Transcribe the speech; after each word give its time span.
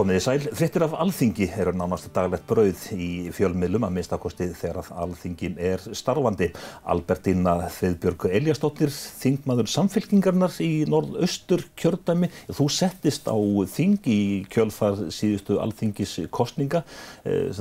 Komiði 0.00 0.20
sæl, 0.24 0.44
frittir 0.56 0.80
af 0.86 0.94
alþingi 0.96 1.44
eru 1.60 1.74
nánast 1.76 2.06
daglegt 2.16 2.46
brauð 2.48 2.84
í 2.96 3.28
fjölmiðlum 3.36 3.84
að 3.84 3.98
minnstakosti 3.98 4.46
þegar 4.56 4.86
alþingin 4.96 5.58
er 5.60 5.84
starfandi. 5.92 6.48
Albertína 6.88 7.58
Þiðbjörg 7.74 8.24
Eliastóttir, 8.38 8.88
þingmaður 8.94 9.68
samfélkingarnar 9.68 10.56
í 10.64 10.70
norðaustur 10.88 11.66
kjördæmi. 11.76 12.30
Þú 12.48 12.68
settist 12.78 13.28
á 13.28 13.36
þing 13.74 14.08
í 14.08 14.18
kjölfar 14.48 15.04
síðustu 15.12 15.60
alþingis 15.60 16.16
kostninga. 16.32 16.80
Eh, 17.28 17.52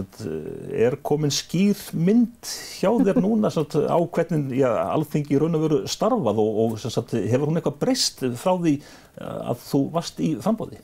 er 0.87 0.95
komin 1.03 1.35
skýr 1.35 1.83
mynd 1.91 2.55
hjá 2.79 2.93
þér 3.03 3.19
núna 3.27 3.51
á 3.51 3.99
hvernig 3.99 4.55
já, 4.63 4.69
alþingi 4.87 5.43
raun 5.43 5.59
og 5.59 5.67
veru 5.67 5.83
starfað 5.91 6.39
og, 6.47 6.65
og 6.69 6.81
hefur 7.19 7.49
hún 7.51 7.59
eitthvað 7.59 7.79
breyst 7.83 8.23
frá 8.39 8.55
því 8.55 8.79
að 9.19 9.65
þú 9.67 9.87
varst 9.99 10.23
í 10.23 10.37
frambóði? 10.39 10.79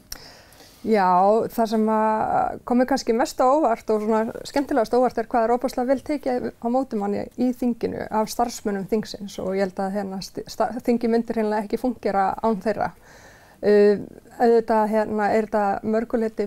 Já, 0.86 1.10
það 1.50 1.70
sem 1.72 1.88
komið 2.70 2.88
kannski 2.92 3.14
mest 3.18 3.40
á 3.42 3.50
óvart 3.50 3.90
og 3.90 4.04
svona 4.04 4.44
skemmtilegast 4.46 4.94
óvart 4.94 5.18
er 5.18 5.28
hvað 5.32 5.48
er 5.48 5.54
óbúslega 5.56 5.90
vel 5.90 6.04
tekið 6.06 6.44
á 6.62 6.68
mótumanni 6.70 7.24
í 7.42 7.48
þinginu 7.58 8.04
af 8.06 8.30
starfsmunum 8.30 8.86
þingsins 8.92 9.40
og 9.42 9.56
ég 9.58 9.66
held 9.66 9.82
að 9.82 9.96
hérna, 9.96 10.20
þingi 10.86 11.10
myndir 11.10 11.40
hérna 11.42 11.64
ekki 11.64 11.80
fungera 11.82 12.28
án 12.38 12.60
þeirra. 12.62 12.92
Uh, 13.66 14.04
auðvitað 14.38 14.92
hérna, 14.92 15.32
er 15.34 15.48
þetta 15.48 15.64
mörguleiti 15.96 16.46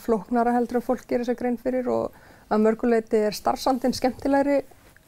flóknara 0.00 0.54
heldur 0.54 0.80
en 0.80 0.86
fólk 0.86 1.04
gerir 1.10 1.28
sér 1.28 1.36
grein 1.36 1.60
fyrir 1.60 1.90
og 1.92 2.16
að 2.48 2.64
mörguleiti 2.64 3.20
er 3.26 3.36
starfsandinn 3.36 3.92
skemmtilegri 3.92 4.62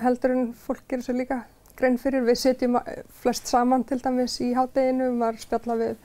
heldur 0.05 0.37
en 0.37 0.51
fólk 0.66 0.85
gerir 0.91 1.07
sér 1.07 1.16
líka 1.23 1.41
grein 1.80 1.97
fyrir. 2.02 2.27
Við 2.29 2.43
setjum 2.43 2.77
flest 3.23 3.49
saman 3.49 3.88
til 3.88 4.02
dæmis 4.05 4.37
í 4.45 4.52
hátteginu, 4.59 5.15
maður 5.16 5.40
spjalla 5.46 5.80
við 5.80 5.96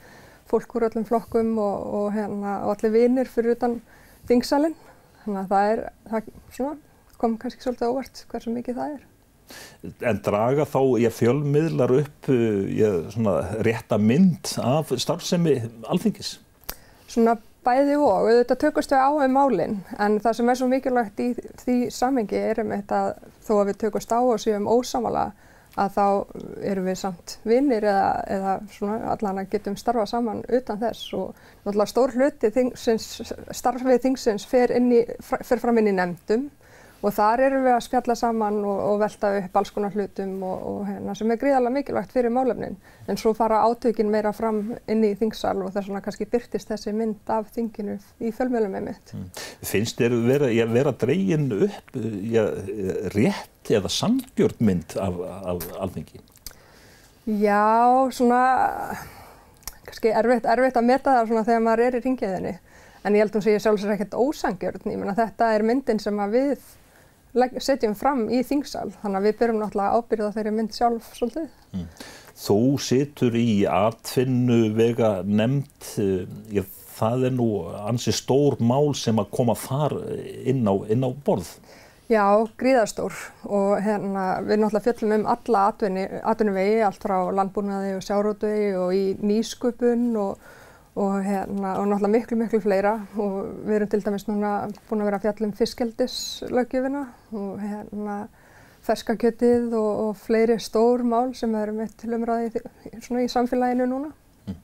fólk 0.52 0.75
úr 0.77 0.88
öllum 0.89 1.07
flokkum 1.07 1.53
og, 1.61 1.85
og, 1.99 2.07
hérna, 2.16 2.57
og 2.66 2.75
allir 2.75 2.95
vinir 2.95 3.31
fyrir 3.31 3.55
utan 3.57 3.80
þingsalinn. 4.30 4.75
Þannig 5.23 5.39
að 5.44 5.53
það, 5.53 5.71
er, 5.71 5.83
það 6.11 6.30
svona, 6.57 6.75
kom 7.21 7.38
kannski 7.41 7.66
svolítið 7.66 7.94
óvart 7.94 8.25
hversu 8.31 8.53
mikið 8.55 8.79
það 8.81 8.97
er. 8.97 9.07
En 10.07 10.19
draga 10.23 10.66
þá 10.69 10.79
ég 11.02 11.16
fjölmiðlar 11.16 11.94
upp 11.97 12.29
ég, 12.31 13.07
svona, 13.16 13.38
rétta 13.66 13.99
mynd 13.99 14.53
af 14.63 14.94
starfsemi 15.02 15.57
alþingis? 15.91 16.38
Svona 17.11 17.35
bæði 17.66 17.97
og, 17.99 18.29
auðvitað 18.29 18.61
tökust 18.63 18.94
við 18.94 19.03
á 19.03 19.09
um 19.11 19.35
málinn 19.35 19.75
en 20.02 20.17
það 20.23 20.38
sem 20.38 20.49
er 20.49 20.57
svo 20.57 20.69
mikilvægt 20.72 21.22
í 21.22 21.27
því 21.61 21.77
samengi 21.94 22.39
er 22.39 22.61
um 22.63 22.72
þetta 22.73 23.02
þó 23.45 23.52
að 23.59 23.67
við 23.69 23.79
tökust 23.83 24.16
á 24.16 24.19
og 24.19 24.41
séum 24.41 24.69
ósamala 24.72 25.27
að 25.80 25.94
þá 25.95 26.05
erum 26.67 26.88
við 26.89 26.97
samt 27.00 27.36
vinnir 27.47 27.86
eða, 27.88 28.08
eða 28.27 28.55
svona 28.75 29.11
allan 29.14 29.41
að 29.41 29.52
getum 29.53 29.78
starfa 29.80 30.05
saman 30.09 30.41
utan 30.50 30.81
þess 30.81 31.13
og 31.16 31.36
náttúrulega 31.63 31.91
stór 31.94 32.16
hluti 32.17 32.52
þingsins, 32.52 33.08
starfið 33.55 34.02
þingsins 34.03 34.47
fer, 34.50 34.73
í, 34.75 35.03
fer 35.22 35.61
fram 35.63 35.80
inn 35.80 35.94
í 35.94 35.95
nefndum 35.95 36.50
og 37.02 37.13
þar 37.16 37.41
erum 37.47 37.63
við 37.66 37.75
að 37.75 37.83
spjalla 37.85 38.16
saman 38.17 38.59
og, 38.61 38.80
og 38.91 38.99
velta 39.02 39.31
upp 39.39 39.57
alls 39.57 39.71
konar 39.73 39.95
hlutum 39.95 40.33
og, 40.45 40.66
og 40.71 40.81
hérna 40.89 41.16
sem 41.17 41.33
er 41.33 41.39
gríðarlega 41.41 41.75
mikilvægt 41.77 42.13
fyrir 42.13 42.33
málefnin 42.33 42.77
en 43.09 43.19
svo 43.19 43.33
fara 43.38 43.63
átökin 43.66 44.11
meira 44.13 44.33
fram 44.35 44.61
inn 44.91 45.05
í 45.07 45.13
þingsal 45.17 45.57
og 45.66 45.73
þess 45.73 45.89
vegna 45.89 46.03
kannski 46.05 46.27
byrtist 46.29 46.73
þessi 46.73 46.94
mynd 46.95 47.31
af 47.33 47.49
þinginu 47.55 47.97
í 48.22 48.33
fjölmjölum 48.35 48.75
með 48.75 48.89
mitt. 48.89 49.13
Mm. 49.17 49.29
Finnst 49.72 50.02
þér 50.02 50.17
vera, 50.27 50.52
vera 50.72 50.94
dregin 51.03 51.47
upp 51.57 51.95
ja, 52.29 52.45
rétt 53.16 53.72
eða 53.73 53.91
samgjörn 53.91 54.61
mynd 54.67 54.97
af, 55.02 55.17
af 55.41 55.66
alþingi? 55.81 56.22
Já, 57.25 58.09
svona 58.13 58.44
kannski 59.85 60.13
erfitt, 60.13 60.45
erfitt 60.49 60.77
að 60.77 60.88
meta 60.88 61.16
það 61.17 61.31
svona 61.31 61.47
þegar 61.47 61.66
maður 61.66 61.83
er 61.85 61.97
í 61.97 62.03
ringiðinni 62.06 62.53
en 63.01 63.16
ég 63.18 63.23
held 63.23 63.31
að 63.31 63.39
hún 63.39 63.45
segja 63.47 63.63
sjálfsögur 63.63 63.95
ekkert 63.95 64.18
ósangjörn, 64.18 64.85
ég 64.94 65.00
menna 65.01 65.18
þetta 65.18 65.50
er 65.56 65.66
myndin 65.66 66.01
sem 66.01 66.19
að 66.22 66.35
við 66.38 66.69
setjum 67.64 67.96
fram 67.97 68.25
í 68.30 68.42
þingsal 68.47 68.90
þannig 69.02 69.19
að 69.19 69.28
við 69.28 69.38
byrjum 69.40 69.62
náttúrulega 69.62 70.00
ábyrða 70.00 70.34
þeirri 70.36 70.53
mynd 70.58 70.75
sjálf 70.75 71.12
svolítið. 71.18 71.50
Mm. 71.75 71.88
Þú 72.42 72.59
situr 72.81 73.36
í 73.38 73.50
atfinnu 73.69 74.62
vega 74.74 75.12
nefnd, 75.28 75.90
ég, 76.56 76.69
það 76.97 77.28
er 77.30 77.36
nú 77.36 77.50
ansi 77.84 78.14
stór 78.16 78.58
mál 78.64 78.96
sem 78.97 79.19
að 79.22 79.30
koma 79.36 79.56
þar 79.59 80.00
inn 80.47 80.66
á, 80.66 80.74
inn 80.90 81.06
á 81.06 81.09
borð. 81.25 81.52
Já, 82.12 82.44
gríðarstór 82.59 83.16
og 83.48 83.78
hérna, 83.86 84.42
við 84.44 84.59
náttúrulega 84.59 84.84
fjöllum 84.90 85.13
um 85.16 85.28
alla 85.31 85.68
atvinnuvegi, 86.34 86.81
allt 86.84 87.06
frá 87.06 87.16
landbúnaði 87.31 87.94
og 87.96 88.03
sjárótvegi 88.03 88.74
og 88.75 88.96
í 88.98 89.03
nýsköpun 89.22 90.09
og 90.19 90.50
og, 90.96 91.24
hérna, 91.24 91.78
og 91.79 91.88
náttúrulega 91.88 92.12
miklu, 92.12 92.38
miklu 92.38 92.59
fleira 92.59 92.94
og 93.16 93.35
við 93.63 93.78
erum 93.78 93.90
til 93.91 94.03
dæmis 94.03 94.28
núna 94.28 94.52
búin 94.90 95.03
að 95.03 95.07
vera 95.07 95.19
að 95.19 95.28
fjalla 95.28 95.47
um 95.47 95.53
fiskeldislaugjöfina 95.56 97.03
og 97.31 97.62
hérna 97.62 98.16
ferskakjötið 98.85 99.75
og, 99.78 99.91
og 100.06 100.18
fleiri 100.19 100.57
stór 100.59 101.06
mál 101.07 101.35
sem 101.38 101.53
eru 101.56 101.78
mitt 101.78 101.94
til 102.01 102.16
umræði 102.18 102.63
svona 103.00 103.24
í 103.24 103.30
samfélaginu 103.31 103.88
núna. 103.88 104.09
Mm. 104.50 104.57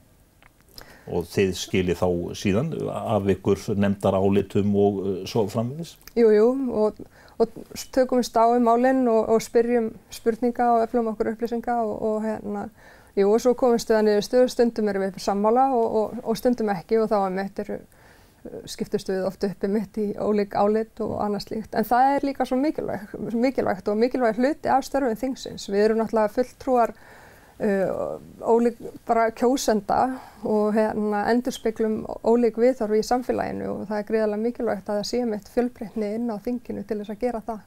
Og 1.14 1.30
þið 1.32 1.54
skilir 1.56 1.98
þá 1.98 2.08
síðan 2.36 2.74
af 2.90 3.30
ykkur 3.36 3.64
nefndar 3.78 4.18
álitum 4.18 4.76
og 4.76 5.00
uh, 5.00 5.16
svo 5.30 5.46
framvegis? 5.48 5.94
Jú, 6.18 6.28
jú, 6.34 6.50
og, 6.82 7.00
og 7.38 7.56
tökum 7.94 8.20
við 8.20 8.28
stáðum 8.28 8.68
málinn 8.68 9.06
og 9.08 9.40
spyrjum 9.40 9.94
spurninga 10.12 10.74
og 10.74 10.84
öflum 10.88 11.12
okkur 11.14 11.32
upplýsinga 11.32 11.80
og 11.88 12.20
hérna 12.26 12.68
Jú 13.18 13.32
og 13.34 13.40
svo 13.42 13.54
komumst 13.58 13.90
við 13.90 13.98
að 13.98 14.04
niður 14.06 14.26
stöðu, 14.26 14.48
stundum 14.52 14.88
erum 14.92 15.04
við 15.08 15.16
sammála 15.22 15.68
og, 15.74 15.86
og, 16.00 16.18
og 16.22 16.36
stundum 16.38 16.68
ekki 16.70 17.00
og 17.02 17.08
þá 17.10 17.16
að 17.18 17.32
mitt 17.34 17.62
eru, 17.64 17.78
skiptust 18.70 19.10
við 19.10 19.24
oft 19.26 19.46
uppi 19.48 19.70
mitt 19.72 19.98
í 19.98 20.08
ólík 20.14 20.54
álit 20.54 21.02
og 21.02 21.16
annað 21.24 21.48
slíkt. 21.48 21.74
En 21.74 21.86
það 21.88 22.14
er 22.14 22.26
líka 22.28 22.46
svo 22.46 22.58
mikilvægt, 22.60 23.16
mikilvægt 23.34 23.90
og 23.90 23.98
mikilvægt 23.98 24.38
hluti 24.38 24.70
af 24.70 24.86
störfum 24.86 25.18
þingsins. 25.18 25.66
Við 25.72 25.88
erum 25.88 25.98
náttúrulega 26.02 26.34
fulltrúar 26.36 26.94
uh, 26.94 28.20
ólík 28.46 28.78
bara 29.08 29.28
kjósenda 29.34 29.98
og 30.46 30.78
hérna, 30.78 31.24
endurspeglum 31.32 32.04
ólík 32.22 32.60
viðþorfi 32.62 33.02
í 33.02 33.08
samfélaginu 33.08 33.72
og 33.72 33.82
það 33.90 33.98
er 33.98 34.08
greiðarlega 34.12 34.44
mikilvægt 34.44 34.86
að 34.86 35.02
það 35.02 35.10
sé 35.10 35.24
mitt 35.26 35.50
fjölbreytni 35.56 36.14
inn 36.20 36.30
á 36.30 36.36
þinginu 36.38 36.86
til 36.86 37.00
þess 37.02 37.16
að 37.16 37.26
gera 37.26 37.42
það. 37.50 37.66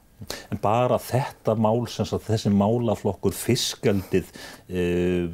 En 0.52 0.60
bara 0.62 0.98
þetta 1.02 1.56
mál, 1.58 1.84
þessi 1.86 2.52
málaflokkur, 2.54 3.36
fiskaldið, 3.36 4.32
eh, 4.68 5.28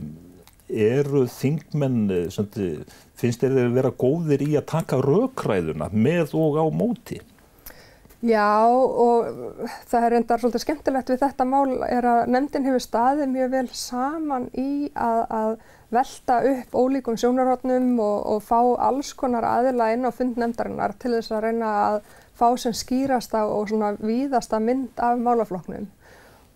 eru 0.69 1.25
þingmenn, 1.33 2.11
eh, 2.13 2.85
finnst 3.19 3.41
þeir 3.43 3.57
að 3.65 3.75
vera 3.81 3.91
góðir 3.91 4.45
í 4.45 4.53
að 4.59 4.69
taka 4.75 5.01
raukræðuna 5.03 5.91
með 5.93 6.35
og 6.39 6.61
á 6.61 6.67
móti? 6.71 7.21
Já 8.19 8.67
og 8.67 9.27
það 9.87 10.05
er 10.05 10.15
endar 10.19 10.41
svolítið 10.43 10.63
skemmtilegt 10.65 11.11
við 11.13 11.21
þetta 11.23 11.45
mál 11.47 11.85
er 11.87 12.03
að 12.03 12.25
nefndin 12.35 12.65
hefur 12.67 12.83
staðið 12.83 13.29
mjög 13.31 13.53
vel 13.53 13.69
saman 13.79 14.49
í 14.59 14.71
að, 14.99 15.21
að 15.31 15.53
velta 15.95 16.41
upp 16.51 16.75
ólíkum 16.75 17.19
sjónarhóttnum 17.21 17.93
og, 18.03 18.19
og 18.35 18.43
fá 18.43 18.59
alls 18.89 19.13
konar 19.15 19.47
aðila 19.47 19.93
inn 19.95 20.03
á 20.03 20.11
fundnefndarinnar 20.11 20.97
til 20.99 21.15
þess 21.15 21.31
að 21.31 21.47
reyna 21.47 21.71
að 21.85 22.01
fá 22.39 22.49
sem 22.61 22.75
skýrasta 22.77 23.45
og 23.51 23.69
svona 23.71 23.93
víðasta 23.99 24.61
mynd 24.63 25.01
af 25.03 25.19
málafloknum 25.23 25.89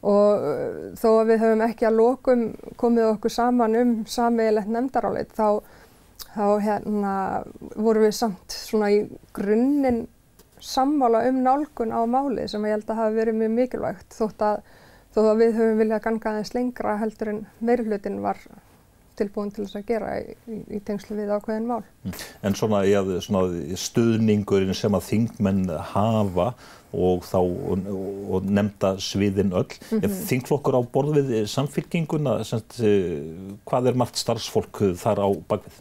og 0.02 0.46
uh, 0.46 0.88
þó 0.98 1.08
að 1.20 1.28
við 1.30 1.44
höfum 1.44 1.64
ekki 1.68 1.86
að 1.86 1.98
lokum 2.00 2.48
komið 2.80 3.10
okkur 3.12 3.34
saman 3.34 3.78
um 3.78 3.92
sammeilegt 4.10 4.70
nefndarálit 4.72 5.30
þá, 5.36 5.62
þá 6.34 6.46
hérna 6.64 7.14
vorum 7.76 8.08
við 8.08 8.16
samt 8.18 8.56
svona 8.56 8.90
í 8.94 9.04
grunninn 9.36 10.06
sammála 10.62 11.24
um 11.28 11.42
nálgun 11.42 11.94
á 11.94 12.02
máli 12.06 12.48
sem 12.50 12.64
ég 12.66 12.76
held 12.76 12.90
að 12.90 13.00
hafa 13.02 13.14
verið 13.16 13.38
mjög 13.38 13.54
mikilvægt 13.56 14.18
þótt 14.18 14.44
að, 14.46 14.60
þó 15.14 15.22
að 15.24 15.40
við 15.42 15.56
höfum 15.58 15.80
viljað 15.82 16.04
ganga 16.06 16.32
aðeins 16.32 16.54
lengra 16.54 16.98
heldur 17.00 17.32
en 17.32 17.40
meirflutin 17.58 18.20
var 18.22 18.42
tilbúin 19.18 19.50
til 19.52 19.64
þess 19.66 19.78
að 19.80 19.88
gera 19.88 20.12
í, 20.20 20.36
í, 20.48 20.60
í 20.76 20.80
tengslu 20.84 21.16
við 21.18 21.32
ákveðin 21.36 21.68
mál. 21.68 21.82
Mm. 22.04 22.14
En 22.48 22.56
svona, 22.58 22.82
ja, 22.88 23.02
svona 23.24 23.76
stuðningurinn 23.78 24.76
sem 24.76 24.96
að 24.96 25.08
þingmenn 25.10 25.66
hafa 25.92 26.52
og 26.92 27.24
þá 27.24 27.38
og, 27.40 27.86
og 28.36 28.48
nefnda 28.52 28.96
sviðin 29.00 29.54
öll, 29.56 29.68
mm 29.68 30.00
-hmm. 30.00 30.18
þingflokkur 30.28 30.76
á 30.76 30.82
borð 30.84 31.20
við 31.20 31.46
samfélkinguna, 31.48 32.42
semst, 32.44 32.82
hvað 33.68 33.88
er 33.88 33.96
margt 33.96 34.20
starfsfólk 34.20 34.82
þar 35.00 35.24
á 35.24 35.28
bakvið? 35.48 35.80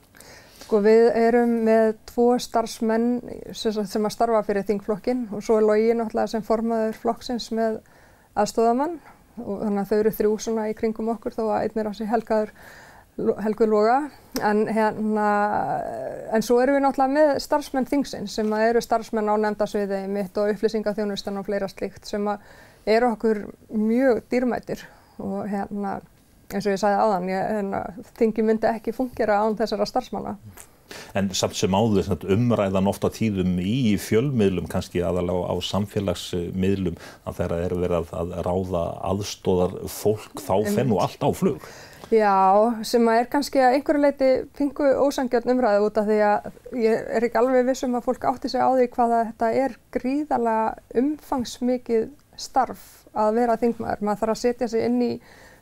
Sko 0.72 0.80
við 0.80 1.10
erum 1.19 1.57
með 1.68 1.98
tvo 2.07 2.38
starfsmenn 2.39 3.07
sem 3.51 4.06
að 4.07 4.13
starfa 4.13 4.44
fyrir 4.48 4.63
þingflokkin 4.63 5.25
og 5.36 5.44
svo 5.44 5.57
er 5.60 5.66
Lógi 5.68 5.89
náttúrulega 5.92 6.31
sem 6.31 6.45
formaður 6.48 6.95
flokksins 6.95 7.50
með 7.51 7.81
aðstóðamann 8.39 8.95
og 9.42 9.66
þannig 9.66 9.81
að 9.81 9.89
þau 9.89 9.98
eru 9.98 10.13
þrjú 10.16 10.38
svona 10.39 10.69
í 10.72 10.75
kringum 10.77 11.12
okkur 11.12 11.36
þó 11.36 11.44
að 11.50 11.66
einn 11.66 11.81
er 11.81 11.89
á 11.92 11.94
sig 11.98 12.07
helgaður 12.07 12.54
Helgu 13.18 13.68
Loga. 13.68 13.98
En 14.42 14.63
hérna 14.72 15.28
en 16.34 16.46
svo 16.46 16.62
erum 16.63 16.78
við 16.78 16.86
náttúrulega 16.86 17.13
með 17.13 17.34
starfsmenn 17.44 17.90
þingsins 17.90 18.38
sem 18.40 18.54
eru 18.58 18.81
starfsmenn 18.81 19.30
á 19.30 19.36
nefndasviði 19.36 20.06
mitt 20.10 20.38
og 20.40 20.54
upplýsingaþjónustan 20.54 21.42
og 21.42 21.46
fleira 21.50 21.68
slikt 21.69 22.08
sem 22.08 22.25
eru 22.88 23.12
okkur 23.12 23.44
mjög 23.75 24.24
dýrmætir. 24.31 24.86
Og 25.22 25.46
hérna 25.52 26.00
eins 26.52 26.66
og 26.66 26.74
ég 26.74 26.81
sagði 26.81 27.04
áðan 27.04 27.30
ég, 27.31 27.46
hérna, 27.58 27.81
þingi 28.18 28.46
myndi 28.48 28.69
ekki 28.72 28.96
fungera 28.96 29.40
án 29.44 29.58
þessara 29.60 29.88
starfsmanna. 29.88 30.38
En 31.16 31.30
samt 31.36 31.56
sem 31.56 31.72
áður 31.72 32.25
umræðan 32.34 32.90
ofta 32.92 33.12
tíðum 33.13 33.54
í 33.63 33.96
fjölmiðlum 34.02 34.68
kannski 34.72 35.04
aðalega 35.06 35.48
á 35.48 35.56
samfélagsmiðlum 35.69 36.98
að 37.28 37.38
þeirra 37.40 37.60
er 37.68 37.78
verið 37.84 38.12
að 38.19 38.34
ráða 38.48 38.84
aðstóðar 39.12 39.78
fólk 39.92 40.44
þá 40.44 40.56
fennu 40.75 41.00
allt 41.04 41.24
á 41.24 41.30
flug. 41.31 41.72
Já, 42.12 42.84
sem 42.84 43.06
að 43.08 43.18
er 43.22 43.28
kannski 43.31 43.62
að 43.63 43.78
einhverju 43.78 44.02
leiti 44.04 44.30
pingu 44.58 44.88
ósangjörn 45.00 45.54
umræðu 45.54 45.86
út 45.86 46.00
af 46.02 46.10
því 46.10 46.18
að 46.28 46.50
ég 46.81 47.06
er 47.16 47.25
ekki 47.28 47.40
alveg 47.40 47.69
vissum 47.69 47.96
að 47.96 48.10
fólk 48.10 48.25
átti 48.28 48.52
sig 48.52 48.60
á 48.60 48.68
því 48.68 48.88
hvaða 48.92 49.19
þetta 49.30 49.52
er 49.62 49.78
gríðalega 49.96 50.66
umfangsmikið 51.00 52.10
starf 52.36 52.84
að 53.16 53.40
vera 53.40 53.56
þingmaður. 53.62 54.04
Maður 54.04 54.22
þarf 54.24 54.36
að 54.36 54.42
setja 54.42 54.69
sig 54.74 54.84
inn 54.90 55.00
í 55.06 55.10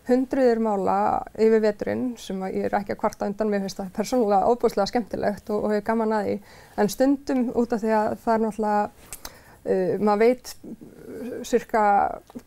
hundruður 0.10 0.62
mála 0.66 0.98
yfir 1.38 1.62
veturinn 1.68 2.04
sem 2.18 2.42
ég 2.50 2.66
er 2.66 2.78
ekki 2.80 2.96
að 2.96 3.02
kvarta 3.04 3.30
undan 3.30 3.52
mér 3.52 3.68
finnst 3.68 3.84
það 3.84 3.94
persónulega 4.00 4.50
óbúslega 4.50 4.90
skemmtilegt 4.90 5.52
og, 5.54 5.68
og 5.68 5.76
hefur 5.76 5.88
gaman 5.92 6.16
að 6.18 6.30
því 6.30 6.38
en 6.82 6.94
stundum 6.96 7.44
út 7.54 7.76
af 7.76 7.84
því 7.84 7.94
að 8.00 8.16
það 8.24 8.34
er 8.34 8.46
náttúrulega 8.48 8.82
uh, 8.90 9.94
maður 10.02 10.24
veit 10.24 10.56
cirka 11.48 11.84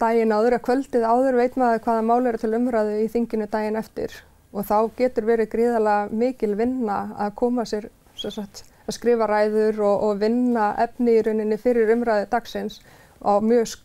daginn 0.00 0.32
áður 0.32 0.58
að 0.58 0.64
kvöldið 0.66 1.06
áður 1.06 1.38
veit 1.40 1.56
maður 1.60 1.82
hvaða 1.86 2.04
mál 2.06 2.26
eru 2.26 2.40
til 2.40 2.52
umræðu 2.56 2.98
í 3.02 3.08
þinginu 3.12 3.48
daginn 3.52 3.78
eftir. 3.80 4.14
Og 4.52 4.66
þá 4.68 4.76
getur 4.98 5.26
verið 5.28 5.50
gríðalega 5.54 6.12
mikil 6.12 6.54
vinna 6.58 6.98
að 7.16 7.34
koma 7.40 7.64
sér 7.68 7.88
sagt, 8.16 8.64
að 8.86 8.96
skrifa 8.98 9.28
ræður 9.30 9.80
og, 9.86 10.06
og 10.08 10.20
vinna 10.20 10.72
efni 10.82 11.16
í 11.16 11.22
rauninni 11.24 11.58
fyrir 11.60 11.92
umræðu 11.94 12.28
dagsins 12.32 12.80
á 13.24 13.40
mjög 13.40 13.78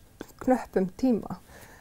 knöppum 0.44 0.90
tíma. 1.00 1.38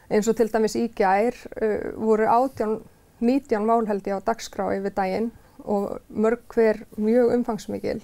Eins 0.07 0.29
og 0.31 0.37
til 0.39 0.47
dæmis 0.51 0.77
í 0.79 0.87
gær 0.95 1.35
uh, 1.35 1.91
voru 1.99 2.29
átján, 2.31 2.77
nítján 3.19 3.67
mál 3.67 3.87
held 3.89 4.07
ég 4.07 4.21
á 4.23 4.27
dagskrá 4.29 4.69
yfir 4.77 4.95
daginn 4.95 5.31
og 5.65 5.99
mörg 6.07 6.45
hver 6.53 6.85
mjög 6.95 7.33
umfangsmikil. 7.35 7.99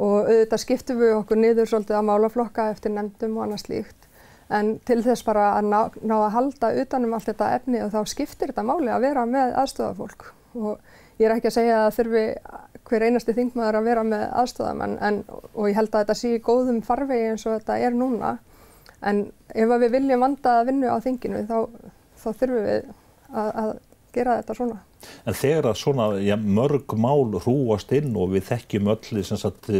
Og 0.00 0.28
auðvitað 0.28 0.62
skiptum 0.62 1.00
við 1.00 1.16
okkur 1.16 1.40
niður 1.40 1.68
svolítið 1.70 1.98
að 1.98 2.06
málaflokka 2.08 2.70
eftir 2.74 2.92
nefndum 2.94 3.36
og 3.38 3.46
annað 3.46 3.64
slíkt 3.64 3.99
en 4.50 4.72
til 4.86 4.98
þess 5.04 5.24
bara 5.26 5.52
að 5.58 5.68
ná, 5.70 5.80
ná 6.02 6.16
að 6.18 6.32
halda 6.36 6.72
utanum 6.82 7.14
allt 7.14 7.30
þetta 7.30 7.52
efni 7.58 7.82
og 7.84 7.92
þá 7.94 8.00
skiptir 8.10 8.50
þetta 8.50 8.66
máli 8.66 8.90
að 8.90 9.06
vera 9.06 9.26
með 9.28 9.54
aðstofafólk 9.62 10.30
og 10.58 11.20
ég 11.20 11.28
er 11.28 11.36
ekki 11.36 11.50
að 11.50 11.56
segja 11.58 11.80
að 11.84 11.96
þurfi 11.98 12.24
hver 12.90 13.06
einasti 13.06 13.34
þingmaður 13.36 13.78
að 13.80 13.88
vera 13.90 14.04
með 14.06 14.24
aðstofamenn 14.42 14.96
en, 15.06 15.20
og 15.30 15.68
ég 15.68 15.76
held 15.78 15.92
að 15.92 16.04
þetta 16.04 16.16
sé 16.18 16.32
í 16.34 16.42
góðum 16.44 16.80
farvegi 16.86 17.28
eins 17.30 17.46
og 17.46 17.58
þetta 17.58 17.76
er 17.86 17.94
núna. 17.96 18.32
En 19.06 19.22
ef 19.54 19.74
við 19.82 19.94
viljum 19.94 20.24
vanda 20.24 20.56
að 20.60 20.70
vinna 20.70 20.96
á 20.96 20.98
þinginu 21.04 21.44
þá, 21.48 21.58
þá 22.20 22.28
þurfum 22.40 22.66
við 22.66 22.90
að, 23.30 23.50
að 23.62 23.70
gera 24.14 24.38
þetta 24.40 24.56
svona. 24.58 24.78
En 25.24 25.36
þegar 25.36 25.70
að 25.70 25.78
svona 25.80 26.06
ja, 26.20 26.36
mörg 26.36 26.92
mál 27.00 27.30
hrúast 27.40 27.92
inn 27.96 28.12
og 28.18 28.34
við 28.34 28.48
þekkjum 28.50 28.90
öll 28.92 29.22
sagt, 29.28 29.70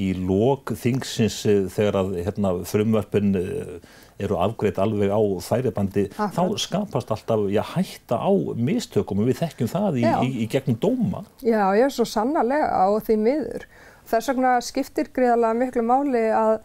í 0.00 0.08
lók 0.18 0.74
þingsins 0.80 1.36
eh, 1.50 1.60
þegar 1.70 2.00
að 2.00 2.16
hérna, 2.26 2.54
frumverfin 2.66 3.38
eh, 3.38 3.76
eru 4.24 4.38
afgreitt 4.38 4.78
alveg 4.82 5.10
á 5.10 5.20
færibandi, 5.42 6.08
Akkurat. 6.14 6.34
þá 6.34 6.64
skapast 6.66 7.14
alltaf 7.14 7.46
já, 7.50 7.62
hætta 7.74 8.18
á 8.18 8.30
mistökum 8.54 9.22
og 9.22 9.30
við 9.30 9.40
þekkjum 9.42 9.70
það 9.70 9.98
í, 10.02 10.04
í, 10.04 10.30
í 10.44 10.50
gegnum 10.50 10.78
dóma. 10.82 11.24
Já, 11.42 11.66
ég 11.78 11.88
er 11.88 11.94
svo 11.94 12.06
sannarlega 12.08 12.70
á 12.70 12.86
því 13.02 13.18
miður. 13.24 13.66
Þess 14.10 14.30
vegna 14.30 14.54
skiptir 14.62 15.10
greiðalega 15.16 15.58
miklu 15.58 15.84
máli 15.86 16.26
að 16.34 16.58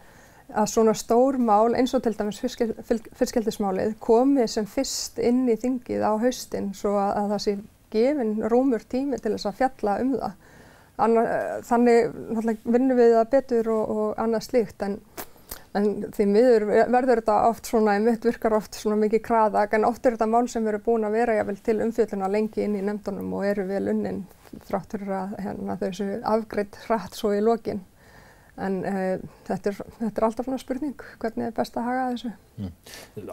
að 0.54 0.70
svona 0.72 0.94
stór 0.98 1.38
mál 1.38 1.74
eins 1.78 1.94
og 1.94 2.02
til 2.04 2.14
dæmis 2.18 2.40
fyrskjaldismálið 2.42 3.96
komi 4.02 4.46
sem 4.50 4.66
fyrst 4.68 5.20
inn 5.22 5.44
í 5.50 5.56
þingið 5.60 6.04
á 6.06 6.12
haustin 6.20 6.72
svo 6.76 6.96
að, 6.98 7.12
að 7.20 7.34
það 7.34 7.44
sé 7.44 7.56
gefin 7.90 8.36
rómur 8.50 8.84
tími 8.88 9.18
til 9.18 9.34
þess 9.34 9.50
að 9.50 9.58
fjalla 9.60 9.96
um 10.02 10.14
það. 10.18 10.38
Anna, 11.00 11.22
þannig 11.64 12.14
vinnum 12.68 12.98
við 12.98 13.14
það 13.16 13.30
betur 13.32 13.70
og, 13.72 13.92
og 13.94 14.18
annað 14.20 14.46
slíkt 14.46 14.82
en, 14.84 14.98
en 15.78 15.86
því 16.12 16.26
miður 16.28 16.66
verður 16.68 17.22
þetta 17.22 17.36
oft 17.48 17.70
svona, 17.70 17.96
í 17.96 18.02
mitt 18.04 18.26
virkar 18.26 18.56
oft 18.58 18.76
svona 18.76 18.98
mikið 19.00 19.24
kraðag 19.24 19.78
en 19.78 19.88
oft 19.88 20.04
er 20.04 20.18
þetta 20.18 20.28
mál 20.28 20.44
sem 20.52 20.66
eru 20.68 20.82
búin 20.84 21.08
að 21.08 21.16
vera 21.16 21.38
jável 21.38 21.56
til 21.64 21.78
umfjölduna 21.86 22.28
lengi 22.28 22.66
inn 22.66 22.76
í 22.76 22.84
nefndunum 22.84 23.32
og 23.38 23.48
eru 23.48 23.64
vel 23.70 23.86
unnin 23.94 24.26
þráttur 24.68 25.06
að 25.08 25.38
hérna, 25.40 25.78
þessu 25.80 26.10
afgreitt 26.26 26.76
hratt 26.84 27.16
svo 27.16 27.32
í 27.32 27.40
lokin. 27.44 27.80
En 28.60 28.80
uh, 28.84 29.16
þetta, 29.48 29.72
er, 29.72 29.78
þetta 29.98 30.20
er 30.20 30.26
alltaf 30.26 30.48
svona 30.48 30.60
spurning, 30.60 31.04
hvernig 31.22 31.48
er 31.48 31.56
best 31.56 31.76
að 31.80 31.86
haga 31.88 32.06
þessu? 32.12 32.32
Mm. 32.60 32.72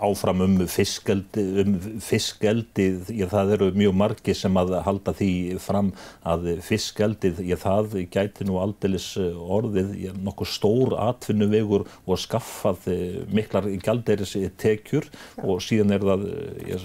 Áfram 0.07 0.43
um 0.45 0.53
fiskeldi, 0.71 1.43
um 1.63 1.73
fiskeldi, 2.03 2.85
ég, 3.11 3.27
það 3.31 3.53
eru 3.57 3.69
mjög 3.75 3.95
margi 3.99 4.35
sem 4.37 4.59
að 4.59 4.75
halda 4.85 5.13
því 5.17 5.31
fram 5.59 5.89
að 6.27 6.47
fiskeldið, 6.63 7.41
ég, 7.49 7.59
það 7.59 7.97
gæti 8.13 8.47
nú 8.47 8.59
aldeilis 8.61 9.09
eh, 9.19 9.41
orðið, 9.57 9.91
ég, 10.05 10.21
nokkuð 10.23 10.51
stór 10.53 10.95
atvinnuvegur 11.09 11.87
og 12.05 12.21
skaffað 12.23 12.87
eh, 12.93 13.17
miklar 13.33 13.67
gældeiris 13.83 14.37
tekjur 14.61 15.09
ja. 15.09 15.43
og 15.43 15.59
síðan 15.65 15.97
er 15.97 16.07
það 16.07 16.25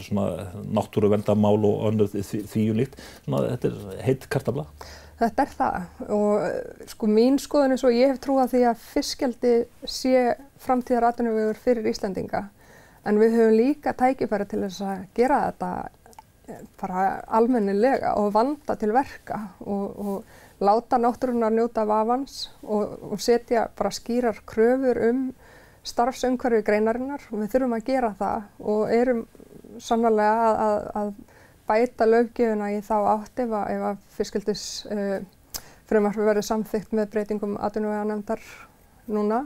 svona 0.01 0.27
náttúruvendamál 0.81 1.61
og 1.69 1.87
önnur 1.93 2.11
því 2.11 2.67
unlíkt, 2.75 2.99
þetta 3.29 3.71
er 3.71 4.03
heitt 4.09 4.29
kartabla. 4.33 4.67
Þetta 5.23 5.43
er 5.45 5.53
það. 5.55 5.83
Og 6.17 6.31
eh, 6.43 6.87
sko 6.91 7.09
mín 7.11 7.39
skoðun 7.39 7.77
er 7.77 7.81
svo 7.81 7.93
ég 7.95 8.11
hef 8.11 8.21
trúið 8.25 8.55
því 8.57 8.63
að 8.73 8.87
fiskjaldi 8.91 9.55
sé 9.87 10.23
framtíðar 10.63 11.13
atvinnuvegur 11.13 11.61
fyrir 11.63 11.87
Íslandinga 11.93 12.49
en 13.07 13.19
við 13.19 13.37
höfum 13.39 13.59
líka 13.59 13.95
tækifæri 13.99 14.47
til 14.51 14.63
þess 14.65 14.83
að 14.87 15.05
gera 15.17 15.41
þetta 15.49 15.71
eh, 16.49 16.65
bara 16.83 17.05
almennilega 17.39 18.15
og 18.19 18.33
vanda 18.35 18.77
til 18.79 18.93
verka 18.95 19.41
og, 19.63 19.87
og 20.03 20.63
láta 20.63 20.99
náttúrunar 21.03 21.55
njóta 21.55 21.87
vafans 21.87 22.45
og, 22.63 22.99
og 23.13 23.23
setja 23.23 23.69
bara 23.79 23.95
skýrar 23.95 24.43
kröfur 24.47 25.03
um 25.11 25.25
starfsöngverfi 25.87 26.63
greinarinnar. 26.67 27.23
Og 27.31 27.43
við 27.43 27.55
þurfum 27.55 27.79
að 27.79 27.87
gera 27.91 28.13
það 28.19 28.51
og 28.75 28.83
erum 28.95 29.23
sannlega 29.83 30.49
að, 30.49 30.59
að, 30.67 30.83
að 31.01 31.15
bæta 31.69 32.09
löggefuna 32.09 32.73
í 32.75 32.83
þá 32.85 32.97
átt 33.15 33.43
ef 33.45 33.57
að, 33.57 33.87
að 33.93 34.05
fyrskildis 34.17 34.67
uh, 34.91 35.19
frumarfi 35.91 36.27
verður 36.27 36.49
samþygt 36.49 36.95
með 36.97 37.11
breytingum 37.15 37.59
aðunvega 37.61 38.05
nefndar 38.09 38.45
núna 39.13 39.45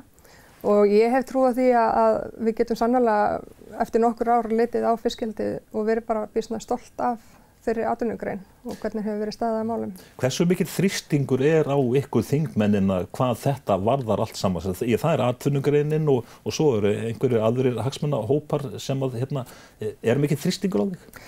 og 0.67 0.91
ég 0.91 1.13
hef 1.13 1.27
trú 1.29 1.47
að 1.47 1.61
því 1.61 1.71
að, 1.79 1.97
að 2.03 2.19
við 2.49 2.59
getum 2.61 2.81
sannlega 2.81 3.81
eftir 3.83 4.03
nokkur 4.03 4.33
ára 4.33 4.61
litið 4.61 4.87
á 4.89 4.93
fyrskildi 5.01 5.49
og 5.73 5.89
verið 5.89 6.07
bara 6.09 6.29
bísna 6.33 6.61
stolt 6.63 7.03
af 7.03 7.21
þeirri 7.67 7.87
aðunugrein 7.91 8.43
og 8.67 8.77
hvernig 8.79 9.03
hefur 9.03 9.23
verið 9.25 9.35
staðað 9.35 9.61
að 9.61 9.69
málum. 9.71 9.95
Hversu 10.21 10.47
mikil 10.47 10.67
þrýstingur 10.71 11.43
er 11.47 11.67
á 11.67 11.79
ykkur 12.01 12.27
þingmennina 12.27 13.01
hvað 13.17 13.41
þetta 13.43 13.79
varðar 13.83 14.23
allt 14.23 14.39
saman? 14.39 14.77
Það 14.79 15.09
er 15.13 15.25
aðunugreinin 15.27 16.13
og, 16.13 16.37
og 16.47 16.55
svo 16.55 16.77
eru 16.79 16.93
einhverju 17.09 17.43
aðrir 17.43 17.81
hagsmannahópar 17.83 18.69
sem 18.83 19.03
að, 19.03 19.19
hérna, 19.23 19.47
er 19.83 20.23
mikil 20.23 20.39
þrýstingur 20.45 20.87
á 20.87 20.87
þig? 20.93 21.25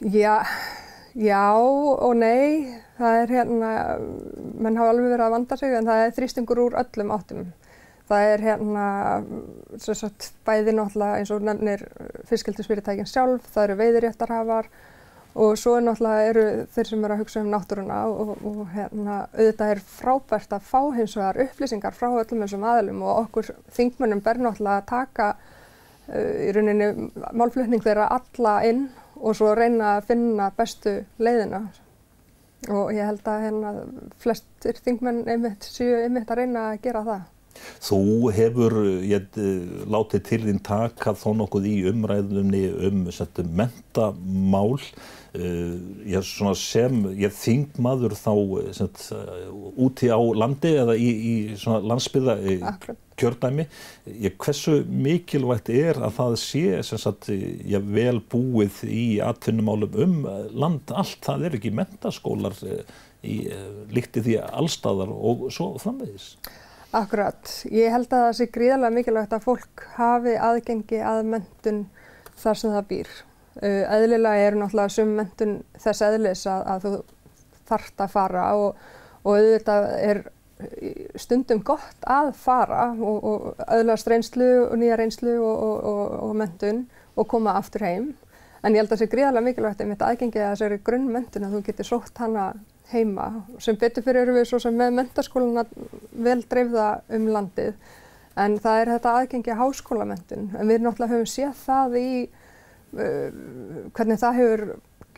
Já, 0.00 0.42
já 1.14 1.44
og 1.54 2.14
nei. 2.16 2.74
Það 2.98 3.20
er 3.22 3.32
hérna, 3.36 3.70
menn 4.58 4.76
hafa 4.78 4.90
alveg 4.90 5.12
verið 5.12 5.24
að 5.28 5.34
vanda 5.36 5.56
sig 5.58 5.74
en 5.78 5.86
það 5.86 6.04
er 6.04 6.14
þrýstingur 6.16 6.60
úr 6.64 6.76
öllum 6.80 7.12
áttum. 7.14 7.48
Það 8.08 8.30
er 8.32 8.42
hérna, 8.42 8.84
sem 9.78 9.98
sagt, 9.98 10.32
bæði 10.48 10.74
náttúrulega 10.74 11.20
eins 11.20 11.30
og 11.30 11.44
nefnir 11.46 11.84
fiskildisfyrirtækin 12.30 13.06
sjálf, 13.06 13.46
það 13.52 13.68
eru 13.68 13.76
veiðiréttarhafar 13.82 14.70
og 15.38 15.58
svo 15.60 15.76
er 15.78 15.84
náttúrulega 15.86 16.30
eru 16.30 16.44
þeir 16.74 16.88
sem 16.88 17.04
eru 17.04 17.14
að 17.14 17.20
hugsa 17.22 17.42
um 17.42 17.50
náttúruna 17.52 17.98
og, 18.08 18.30
og 18.48 18.62
hérna, 18.72 19.18
auðvitað 19.36 19.74
er 19.74 19.82
frábært 19.92 20.54
að 20.56 20.64
fá 20.70 20.80
hins 20.96 21.14
vegar 21.18 21.40
upplýsingar 21.44 21.96
frá 21.96 22.08
öllum 22.10 22.42
þessum 22.44 22.66
aðlum 22.66 23.04
og 23.04 23.20
okkur 23.26 23.52
þingmönnum 23.76 24.22
ber 24.24 24.40
náttúrulega 24.42 24.80
að 24.80 24.88
taka 24.88 25.28
uh, 25.36 26.32
í 26.42 26.48
rauninni 26.56 26.90
málflutning 27.38 27.84
þeirra 27.84 28.08
alla 28.16 28.56
inn 28.66 28.88
og 29.18 29.36
svo 29.36 29.52
reyna 29.54 29.96
að 29.96 30.08
finna 30.12 30.50
bestu 30.56 30.94
leiðina 31.18 31.62
og 32.68 32.92
ég 32.94 33.06
held 33.06 33.28
að 33.30 33.44
hérna 33.46 33.72
flestir 34.22 34.78
þingmenn 34.84 35.24
einmitt 35.30 35.66
séu 35.66 36.00
einmitt 36.02 36.30
að 36.30 36.42
reyna 36.42 36.64
að 36.72 36.80
gera 36.86 37.04
það. 37.06 37.26
Þú 37.84 38.00
hefur 38.34 38.74
ég, 39.06 39.38
látið 39.88 40.24
til 40.26 40.40
þín 40.46 40.60
taka 40.66 41.14
þó 41.18 41.30
nokkuð 41.38 41.68
í 41.70 41.76
umræðunni 41.92 42.64
um 42.88 43.06
mentamál. 43.54 44.78
Uh, 45.38 45.76
ég 46.08 46.24
sem 46.56 47.02
ég 47.20 47.34
þingmaður 47.36 48.14
þá 48.16 48.32
uh, 48.32 49.50
úti 49.76 50.08
á 50.08 50.18
landi 50.18 50.72
eða 50.80 50.96
í, 50.96 51.08
í 51.12 51.34
landsbyða 51.62 52.38
kjördæmi. 53.18 53.68
Ég, 54.08 54.38
hversu 54.40 54.80
mikilvægt 54.88 55.68
er 55.74 56.00
að 56.00 56.16
það 56.16 56.38
sé 56.42 56.64
sagt, 56.88 57.28
vel 57.92 58.22
búið 58.32 58.80
í 58.88 59.04
atvinnumálum 59.22 60.00
um 60.00 60.16
land? 60.56 60.96
Allt, 60.96 61.20
það 61.26 61.46
er 61.46 61.58
ekki 61.60 61.76
mentaskólar 61.76 62.56
í 63.26 63.42
líkti 63.92 64.24
því 64.24 64.40
allstaðar 64.46 65.12
og 65.12 65.48
svo 65.54 65.74
framvegis 65.82 66.32
Akkurat, 66.96 67.50
ég 67.68 67.92
held 67.92 68.08
að 68.08 68.22
það 68.24 68.36
sé 68.38 68.48
gríðarlega 68.52 68.96
mikilvægt 68.96 69.34
að 69.36 69.44
fólk 69.44 69.82
hafi 69.98 70.36
aðgengi 70.40 71.02
að 71.04 71.26
mentun 71.34 71.82
þar 72.38 72.60
sem 72.62 72.72
það 72.72 72.86
býr 72.88 73.10
Eðlilega 73.58 74.46
er 74.46 74.54
náttúrulega 74.54 74.92
sum 74.94 75.14
mentun 75.18 75.54
þess 75.82 76.02
eðlis 76.06 76.44
að, 76.46 76.60
að 76.70 76.84
þú 76.84 76.90
þart 77.68 78.02
að 78.04 78.12
fara 78.12 78.44
og, 78.54 78.84
og 79.24 79.32
auðvitað 79.34 79.86
er 79.98 80.20
stundum 81.18 81.62
gott 81.66 82.06
að 82.06 82.30
fara 82.38 82.88
og, 82.94 83.18
og 83.18 83.64
öðlast 83.74 84.08
reynslu 84.10 84.48
og 84.68 84.78
nýja 84.78 84.98
reynslu 84.98 85.34
og, 85.42 85.84
og, 86.22 86.32
mentun 86.38 86.84
og 87.18 87.28
koma 87.30 87.56
aftur 87.58 87.84
heim. 87.86 88.08
En 88.62 88.74
ég 88.74 88.82
held 88.82 88.88
að 88.88 88.96
það 88.96 89.02
sé 89.02 89.10
gríðarlega 89.12 89.46
mikilvægt 89.48 89.82
einmitt 89.82 90.06
aðgengið 90.06 90.44
að 90.44 90.54
þessari 90.54 90.80
grunnmentun 90.86 91.46
að 91.46 91.56
þú 91.56 91.62
getur 91.68 91.90
sótt 91.90 92.22
hana 92.22 92.48
heima. 92.92 93.28
Sem 93.62 93.76
betur 93.78 94.04
fyrir 94.06 94.24
eru 94.24 94.36
við 94.38 94.48
svo 94.50 94.60
sem 94.62 94.76
með 94.76 94.94
mentaskóluna 94.98 95.64
vel 96.12 96.40
dreifða 96.48 96.90
um 97.14 97.28
landið 97.34 97.74
en 98.38 98.58
það 98.62 98.80
er 98.80 98.92
þetta 98.94 99.14
aðgengi 99.20 99.52
að 99.52 99.62
háskólamentun. 99.62 100.50
En 100.58 100.70
við 100.70 100.84
náttúrulega 100.84 101.14
höfum 101.16 101.30
séð 101.32 101.56
það 101.64 101.96
í 101.98 102.10
uh, 102.28 103.28
hvernig 103.96 104.22
það 104.22 104.38
hefur 104.40 104.64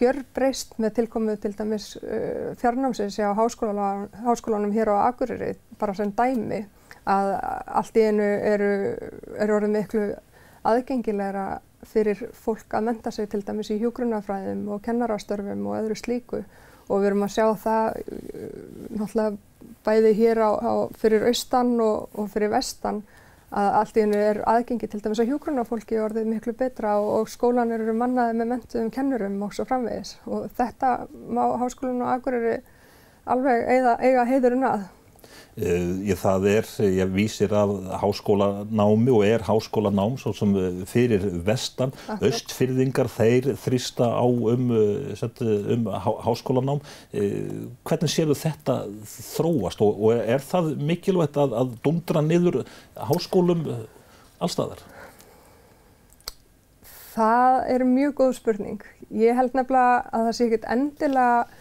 gjörbreyst 0.00 0.78
með 0.80 0.94
tilkomu 0.96 1.36
til 1.40 1.52
dæmis 1.58 1.92
uh, 2.00 2.52
fjarnámsins 2.60 3.18
á 3.20 3.36
háskólanum 3.36 4.72
hér 4.74 4.94
á 4.96 5.10
Akureyri, 5.10 5.52
bara 5.80 5.96
sem 5.96 6.12
dæmi, 6.16 6.64
að 7.08 7.34
allt 7.80 7.98
í 8.00 8.06
einu 8.08 8.24
eru, 8.24 8.70
eru 9.40 9.58
orðið 9.58 9.76
miklu 9.76 10.06
aðgengilegra 10.70 11.60
fyrir 11.88 12.26
fólk 12.36 12.74
að 12.76 12.88
menta 12.90 13.12
sig 13.12 13.28
til 13.32 13.40
dæmis 13.44 13.70
í 13.72 13.78
hjógrunafræðum 13.80 14.66
og 14.74 14.82
kennarastörfum 14.84 15.64
og 15.68 15.78
öðru 15.78 15.96
slíku 15.96 16.42
og 16.90 17.00
við 17.00 17.12
erum 17.12 17.24
að 17.26 17.32
sjá 17.36 17.46
það 17.62 17.86
uh, 18.00 18.50
náttúrulega 18.98 19.38
bæði 19.86 20.12
hér 20.18 20.42
á, 20.42 20.50
á 20.60 20.72
fyrir 21.00 21.26
austan 21.30 21.72
og, 21.80 22.10
og 22.18 22.28
fyrir 22.32 22.52
vestan 22.52 23.02
að 23.50 23.76
allt 23.80 23.96
í 23.96 24.02
hennu 24.04 24.18
er 24.22 24.40
aðgengi 24.46 24.86
til 24.90 25.00
dæmis 25.02 25.20
að 25.22 25.32
hjógrunafólki 25.32 25.98
orðið 25.98 26.28
miklu 26.30 26.54
betra 26.58 26.98
og, 27.00 27.08
og 27.20 27.30
skólan 27.32 27.72
eru 27.74 27.94
mannaði 27.98 28.36
með 28.38 28.52
mentuðum 28.52 28.92
kennurum 28.94 29.40
og 29.42 29.56
svo 29.56 29.66
framvegis 29.66 30.14
og 30.30 30.46
þetta 30.58 30.92
má 31.10 31.42
háskólan 31.58 32.04
og 32.04 32.12
Akureyri 32.14 32.60
alveg 33.30 33.66
eiga, 33.66 33.96
eiga 33.98 34.26
heiðurinn 34.28 34.66
að. 34.68 34.86
Uh, 35.60 35.98
ég, 36.06 36.14
það 36.16 36.46
er, 36.48 36.68
ég 36.86 37.10
vísir 37.12 37.52
af 37.52 37.72
háskólanámi 38.00 39.12
og 39.12 39.24
er 39.26 39.42
háskólanám 39.44 40.14
svo 40.20 40.30
sem 40.36 40.54
eh, 40.56 40.78
fyrir 40.88 41.26
vestan, 41.44 41.90
Akkurat. 42.06 42.22
östfyrðingar 42.30 43.10
þeir 43.12 43.50
þrýsta 43.60 44.08
á 44.08 44.24
um, 44.24 44.70
set, 45.18 45.42
um 45.42 45.90
há, 45.90 46.10
háskólanám. 46.24 46.80
Hvernig 47.12 48.14
séu 48.14 48.36
þetta 48.38 48.78
þróast 49.10 49.82
og, 49.84 50.00
og 50.00 50.22
er 50.22 50.40
það 50.44 50.72
mikilvægt 50.86 51.36
að, 51.42 51.58
að 51.60 51.76
dundra 51.84 52.24
niður 52.24 52.62
háskólum 53.10 53.66
allstaðar? 54.40 54.80
Það 57.10 57.62
er 57.74 57.88
mjög 57.90 58.20
góð 58.22 58.36
spurning. 58.38 58.84
Ég 59.10 59.34
held 59.34 59.56
nefnilega 59.58 60.04
að 60.14 60.30
það 60.30 60.36
sé 60.38 60.46
ekkert 60.46 60.70
endilega 60.70 61.40
Eh, 61.42 61.59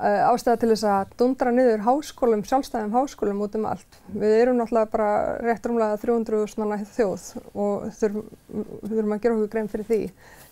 ástæða 0.00 0.60
til 0.60 0.70
þess 0.72 0.86
að 0.88 1.14
dundra 1.20 1.52
niður 1.54 1.82
háskólum, 1.84 2.42
sjálfstæðum 2.48 2.94
háskólum 2.94 3.42
út 3.44 3.56
um 3.58 3.66
allt. 3.68 3.98
Við 4.14 4.34
erum 4.38 4.60
náttúrulega 4.60 4.92
bara 4.92 5.10
rétt 5.44 5.66
rúmlega 5.68 5.98
300.000 6.00 6.62
manna 6.62 6.78
þjóð 6.94 7.26
og 7.52 7.88
þurfum, 7.98 8.30
þurfum 8.86 9.16
að 9.16 9.22
gera 9.24 9.36
okkur 9.36 9.52
grein 9.54 9.72
fyrir 9.72 9.88
því. 9.90 10.00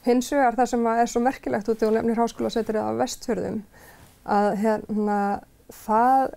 Hins 0.09 0.33
vegar 0.35 0.59
það 0.59 0.71
sem 0.73 0.91
er 0.93 1.13
svo 1.13 1.23
merkilegt 1.25 1.71
út 1.73 1.85
í 1.85 1.89
og 1.89 1.95
nefnir 1.97 2.21
háskólasetrið 2.21 2.83
af 2.83 3.01
vestfjörðum 3.01 3.63
að 4.29 4.51
hérna 4.63 5.19
það, 5.73 6.37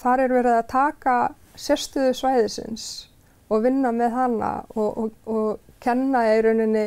þar 0.00 0.24
er 0.24 0.34
verið 0.38 0.56
að 0.56 0.70
taka 0.72 1.16
sérstuðu 1.60 2.16
svæðisins 2.16 2.88
og 3.50 3.64
vinna 3.66 3.92
með 3.92 4.16
hana 4.16 4.52
og, 4.74 4.88
og, 4.88 5.14
og 5.28 5.80
kenna 5.82 6.24
í 6.32 6.40
rauninni 6.44 6.86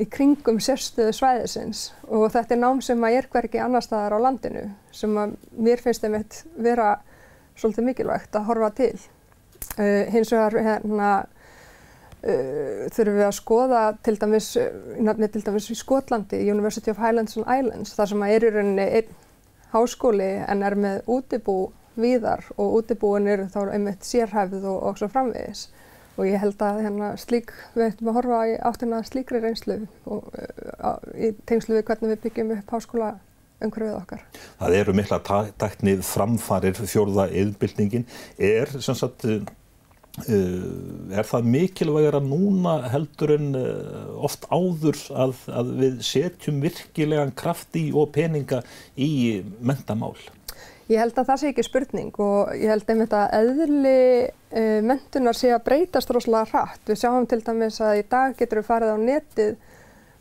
í 0.00 0.06
kringum 0.08 0.60
sérstöðu 0.62 1.12
svæðisins 1.16 1.82
og 2.08 2.30
þetta 2.32 2.54
er 2.54 2.60
nám 2.62 2.80
sem 2.84 3.02
að 3.04 3.18
er 3.18 3.28
hverki 3.32 3.60
annar 3.60 3.84
staðar 3.84 4.16
á 4.16 4.24
landinu 4.24 4.64
sem 4.94 5.18
að 5.20 5.34
mér 5.52 5.82
finnst 5.84 6.06
einmitt 6.06 6.38
vera 6.56 6.94
svolítið 7.58 7.88
mikilvægt 7.90 8.36
að 8.36 8.48
horfa 8.48 8.70
til. 8.78 8.94
Uh, 9.76 10.08
hins 10.12 10.32
vegar 10.32 10.56
hérna, 10.64 11.10
uh, 12.24 12.88
þurfum 12.92 13.18
við 13.18 13.26
að 13.26 13.36
skoða 13.36 13.82
til 14.04 14.16
dæmis, 14.20 14.48
nafnið 14.96 15.34
til 15.34 15.44
dæmis 15.46 15.68
í 15.72 15.76
Skotlandi, 15.78 16.40
University 16.48 16.92
of 16.92 17.00
Highlands 17.00 17.36
and 17.36 17.46
Islands, 17.46 17.92
þar 17.96 18.12
sem 18.12 18.24
að 18.24 18.34
er 18.36 18.48
í 18.48 18.54
rauninni 18.56 18.88
einn 19.00 19.14
háskóli 19.72 20.32
en 20.48 20.64
er 20.66 20.76
með 20.76 21.06
útibú 21.12 21.58
víðar 22.00 22.44
og 22.56 22.78
útibúin 22.80 23.28
eru 23.28 23.46
þá 23.52 23.74
einmitt 23.74 24.04
sérhæfð 24.08 24.64
og, 24.64 24.78
og 24.88 25.00
svo 25.00 25.08
framvegis 25.12 25.66
og 26.16 26.28
ég 26.28 26.40
held 26.42 26.62
að 26.64 26.82
hérna, 26.86 27.12
slík, 27.20 27.52
við 27.76 27.88
ættum 27.88 28.10
að 28.12 28.18
horfa 28.20 28.40
í 28.50 28.54
áttina 28.68 29.00
slíkri 29.06 29.40
reynslu 29.42 29.78
og 30.04 30.28
uh, 30.36 30.98
í 31.16 31.32
tengslu 31.48 31.78
við 31.78 31.86
hvernig 31.88 32.14
við 32.14 32.24
byggjum 32.26 32.54
upp 32.58 32.76
háskóla 32.76 33.14
umhverfið 33.62 33.96
okkar. 33.96 34.22
Það 34.60 34.76
eru 34.80 34.94
mikla 34.98 35.18
tæknið 35.62 36.04
framfarir 36.06 36.78
fjórða 36.78 37.28
yðbildningin. 37.30 38.06
Er, 38.42 38.70
sagt, 38.82 39.26
uh, 39.28 39.42
er 40.28 41.28
það 41.28 41.50
mikilvægara 41.54 42.20
núna 42.24 42.76
heldur 42.92 43.34
en 43.38 43.54
uh, 43.56 44.12
oft 44.26 44.44
áður 44.52 44.98
að, 45.14 45.34
að 45.48 45.74
við 45.80 45.98
setjum 46.10 46.60
virkilegan 46.64 47.34
kraft 47.38 47.78
í 47.80 47.88
og 47.96 48.12
peninga 48.16 48.62
í 49.00 49.40
mentamál? 49.64 50.16
Ég 50.90 50.98
held 50.98 51.18
að 51.18 51.28
það 51.28 51.40
sé 51.40 51.50
ekki 51.52 51.64
spurning 51.66 52.16
og 52.22 52.54
ég 52.58 52.72
held 52.72 52.88
einmitt 52.90 53.12
að 53.14 53.34
eðli 53.38 53.98
uh, 54.26 54.80
mentunar 54.86 55.38
sé 55.38 55.52
að 55.54 55.64
breytast 55.68 56.10
rosalega 56.10 56.50
hratt. 56.50 56.82
Við 56.88 56.98
sjáum 57.04 57.28
til 57.30 57.38
dæmis 57.44 57.78
að 57.84 58.00
í 58.00 58.06
dag 58.10 58.34
getur 58.38 58.60
við 58.60 58.68
farið 58.68 58.94
á 58.94 58.98
netið 58.98 59.52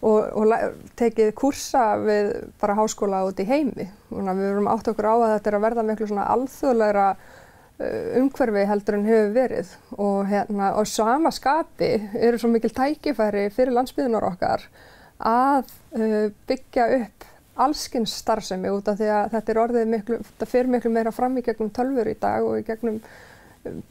og, 0.02 0.20
og 0.38 0.54
tekið 1.02 1.34
kursa 1.38 1.86
við 2.02 2.32
bara 2.62 2.78
háskóla 2.78 3.24
út 3.30 3.42
í 3.42 3.48
heimi. 3.50 3.88
Við 4.12 4.44
verum 4.44 4.70
átt 4.72 4.92
okkur 4.92 5.10
á 5.10 5.16
að 5.16 5.34
þetta 5.36 5.52
er 5.52 5.58
að 5.58 5.66
verða 5.66 5.88
miklu 5.90 6.10
svona 6.12 6.30
alþjóðlegra 6.36 7.08
uh, 7.16 8.22
umhverfi 8.22 8.68
heldur 8.70 9.00
en 9.00 9.10
hefur 9.10 9.36
verið 9.40 9.76
og 9.98 10.30
hérna 10.30 10.72
og 10.78 10.90
sama 10.90 11.34
skapi 11.34 11.92
eru 12.22 12.38
svo 12.38 12.54
mikil 12.54 12.74
tækifæri 12.78 13.50
fyrir 13.56 13.74
landsbyðunar 13.80 14.30
okkar 14.30 14.70
að 15.18 15.74
uh, 15.98 16.30
byggja 16.50 16.88
upp 17.02 17.31
allskins 17.66 18.14
starfsemi 18.22 18.72
út 18.74 18.90
af 18.92 19.00
því 19.00 19.12
að 19.16 19.36
þetta 19.36 19.54
er 19.54 19.60
orðið 19.66 19.92
miklu, 19.96 20.22
þetta 20.30 20.50
fyrir 20.50 20.72
miklu 20.76 20.94
meira 20.94 21.14
fram 21.16 21.38
í 21.40 21.44
gegnum 21.46 21.72
tölfur 21.76 22.10
í 22.12 22.18
dag 22.22 22.48
og 22.48 22.58
í 22.60 22.66
gegnum 22.68 22.98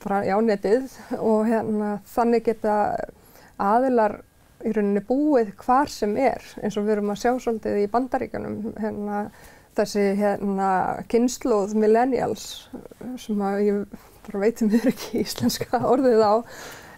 bara 0.02 0.24
já 0.26 0.36
netið. 0.42 0.90
Og 1.18 1.46
hérna 1.48 1.94
þannig 2.10 2.44
geta 2.50 2.74
aðilar 3.60 4.20
í 4.66 4.74
rauninni 4.76 5.02
búið 5.06 5.54
hvar 5.62 5.88
sem 5.92 6.12
er 6.20 6.44
eins 6.60 6.76
og 6.76 6.84
við 6.84 6.98
erum 6.98 7.14
að 7.14 7.22
sjá 7.22 7.32
svolítið 7.40 7.80
í 7.80 7.88
bandaríkanum 7.92 8.58
hérna 8.80 9.22
þessi 9.78 10.04
hérna 10.18 10.70
kynnslóð 11.10 11.76
millennials 11.78 12.46
sem 13.22 13.40
að 13.46 13.62
ég 13.64 13.98
bara 14.26 14.42
veitum 14.42 14.70
við 14.72 14.90
ekki 14.90 15.22
íslenska 15.24 15.80
orðið 15.92 16.24
á 16.26 16.34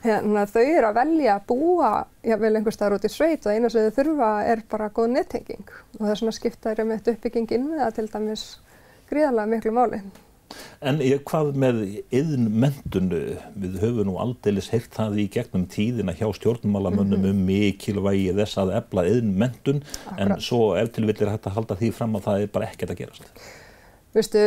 hérna, 0.02 0.47
þau 0.50 0.62
eru 0.62 0.88
að 0.88 0.99
velja 1.00 1.37
að 1.37 1.47
búa 1.52 1.92
jável 2.26 2.56
einhver 2.56 2.75
staðar 2.75 2.99
út 2.99 3.06
í 3.06 3.12
sveit 3.12 3.47
og 3.47 3.54
eina 3.54 3.71
sem 3.71 3.87
þau 3.87 3.97
þurfa 4.00 4.32
er 4.50 4.64
bara 4.71 4.90
góð 4.94 5.14
nettenging 5.14 5.71
og 5.71 6.02
það 6.02 6.12
er 6.14 6.21
svona 6.21 6.37
skiptaður 6.38 6.90
með 6.90 7.14
uppbygging 7.14 7.56
innviða 7.59 7.88
til 7.97 8.09
dæmis 8.11 8.44
gríðarlega 9.11 9.50
miklu 9.54 9.75
máli. 9.76 10.02
En 10.85 10.99
ég, 11.00 11.23
hvað 11.28 11.54
með 11.62 11.78
yðn 12.12 12.49
mentunu, 12.61 13.21
við 13.56 13.78
höfum 13.80 14.09
nú 14.11 14.18
aldeilis 14.21 14.68
heilt 14.73 14.92
það 14.92 15.21
í 15.23 15.26
gegnum 15.32 15.64
tíðina 15.71 16.12
hjá 16.18 16.26
stjórnmálamönnum 16.37 17.23
mm 17.23 17.25
-hmm. 17.25 17.38
um 17.38 17.47
mikilvægi 17.47 18.35
þess 18.37 18.59
að 18.61 18.75
ebla 18.76 19.06
yðn 19.09 19.32
mentun 19.38 19.82
en 20.18 20.40
svo 20.40 20.75
ef 20.76 20.92
til 20.92 21.06
villir 21.06 21.30
hægt 21.32 21.47
að 21.47 21.56
halda 21.56 21.78
því 21.80 21.92
fram 21.92 22.16
að 22.16 22.25
það 22.26 22.42
er 22.42 22.52
bara 22.52 22.66
ekkert 22.66 22.90
að 22.90 23.00
gerast. 23.00 23.32
Vistu, 24.12 24.40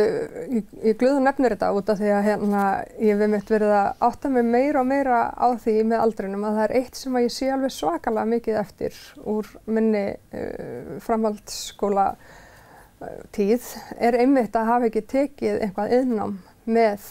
ég, 0.46 0.66
ég 0.86 0.94
glöðu 0.94 1.24
nefnir 1.24 1.56
þetta 1.56 1.72
út 1.74 1.88
af 1.90 1.98
því 1.98 2.10
að 2.14 2.26
hérna, 2.28 2.62
ég 3.02 3.18
hef 3.18 3.30
mitt 3.32 3.48
verið 3.50 3.72
að 3.74 4.04
átta 4.06 4.28
mig 4.30 4.44
meira 4.46 4.82
og 4.84 4.86
meira 4.86 5.22
á 5.34 5.46
því 5.58 5.74
með 5.90 6.02
aldrinum 6.04 6.44
að 6.46 6.58
það 6.58 6.66
er 6.66 6.74
eitt 6.78 7.00
sem 7.00 7.16
ég 7.18 7.32
sé 7.34 7.48
alveg 7.50 7.74
svakalega 7.74 8.30
mikið 8.30 8.58
eftir 8.60 9.00
úr 9.26 9.48
minni 9.66 10.04
uh, 10.14 10.92
framhaldsskóla 11.02 12.04
uh, 12.14 13.08
tíð 13.34 13.66
er 13.98 14.20
einmitt 14.20 14.54
að 14.54 14.70
hafa 14.70 14.86
ekki 14.86 15.02
tekið 15.16 15.58
einhvað 15.66 15.96
yðnám 15.98 16.38
með 16.70 17.10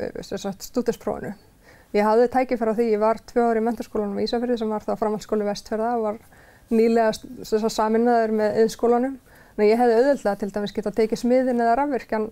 uh, 0.00 0.56
stúdinsprófunu. 0.64 1.34
Ég 1.92 2.08
hafði 2.08 2.32
tækið 2.32 2.62
fyrir 2.62 2.80
því 2.80 2.88
ég 2.94 3.04
var 3.04 3.20
tvö 3.28 3.50
ári 3.50 3.60
í 3.60 3.68
mentarskólanum 3.68 4.16
í 4.22 4.24
Ísafjörði 4.24 4.56
sem 4.62 4.72
var 4.72 4.88
þá 4.88 4.96
framhaldsskóli 5.02 5.52
vestferða 5.52 5.92
og 5.98 6.08
var 6.08 6.24
nýlega 6.72 7.68
saminnaður 7.68 8.38
með 8.40 8.60
yðnskólanum 8.64 9.20
Þannig 9.54 9.68
að 9.68 9.70
ég 9.70 9.80
hefði 9.80 9.98
auðvitað 10.00 10.38
til 10.40 10.50
dæmis 10.54 10.74
geta 10.74 10.92
tekið 10.94 11.20
smiðin 11.20 11.62
eða 11.62 11.74
rafvirkjan 11.78 12.24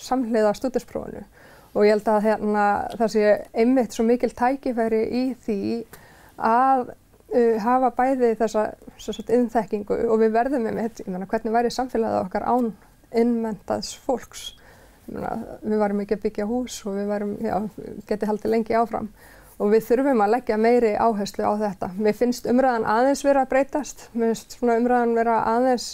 samhliða 0.00 0.54
stúdinsprófunu 0.58 1.22
og 1.74 1.86
ég 1.86 1.94
held 1.94 2.08
að 2.10 2.26
hérna, 2.28 2.64
það 2.98 3.12
sé 3.14 3.30
einmitt 3.54 3.94
svo 3.94 4.06
mikil 4.06 4.30
tækifæri 4.34 5.00
í 5.10 5.22
því 5.44 5.60
að 6.38 6.90
uh, 6.90 7.54
hafa 7.64 7.90
bæði 7.98 8.32
þessa 8.38 8.66
innþekkingu 9.34 10.00
og 10.06 10.20
við 10.22 10.34
verðum 10.36 10.68
einmitt, 10.70 11.02
ég 11.02 11.10
menna 11.10 11.30
hvernig 11.30 11.54
væri 11.54 11.72
samfélagið 11.74 12.20
okkar 12.24 12.46
án 12.46 12.70
innmentaðs 13.14 13.94
fólks. 14.06 14.52
Meina, 15.10 15.34
við 15.62 15.82
varum 15.82 16.02
ekki 16.02 16.16
að 16.16 16.22
byggja 16.24 16.48
hús 16.48 16.78
og 16.88 16.98
við 16.98 17.10
varum, 17.10 17.34
já, 17.44 17.58
getið 18.08 18.30
haldið 18.30 18.54
lengi 18.54 18.78
áfram 18.78 19.10
og 19.60 19.70
við 19.70 19.84
þurfum 19.86 20.22
að 20.24 20.32
leggja 20.34 20.56
meiri 20.58 20.94
áherslu 20.98 21.44
á 21.46 21.52
þetta. 21.60 21.90
Mér 21.98 22.16
finnst 22.18 22.48
umræðan 22.50 22.86
aðeins 22.90 23.22
vera 23.26 23.44
að 23.44 23.52
breytast, 23.52 24.08
mér 24.14 24.32
finnst 24.32 24.56
umræðan 24.64 25.14
vera 25.18 25.36
aðeins 25.52 25.90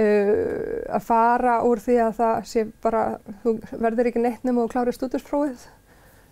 uh, 0.00 0.94
að 0.96 1.04
fara 1.06 1.58
úr 1.66 1.82
því 1.82 1.98
að 2.06 2.16
það 2.20 2.40
sé 2.50 2.64
bara, 2.84 3.04
þú 3.44 3.54
verður 3.72 4.10
ekki 4.10 4.24
neitt 4.24 4.46
nema 4.46 4.64
og 4.64 4.72
klári 4.72 4.94
stúdursprófið 4.96 5.66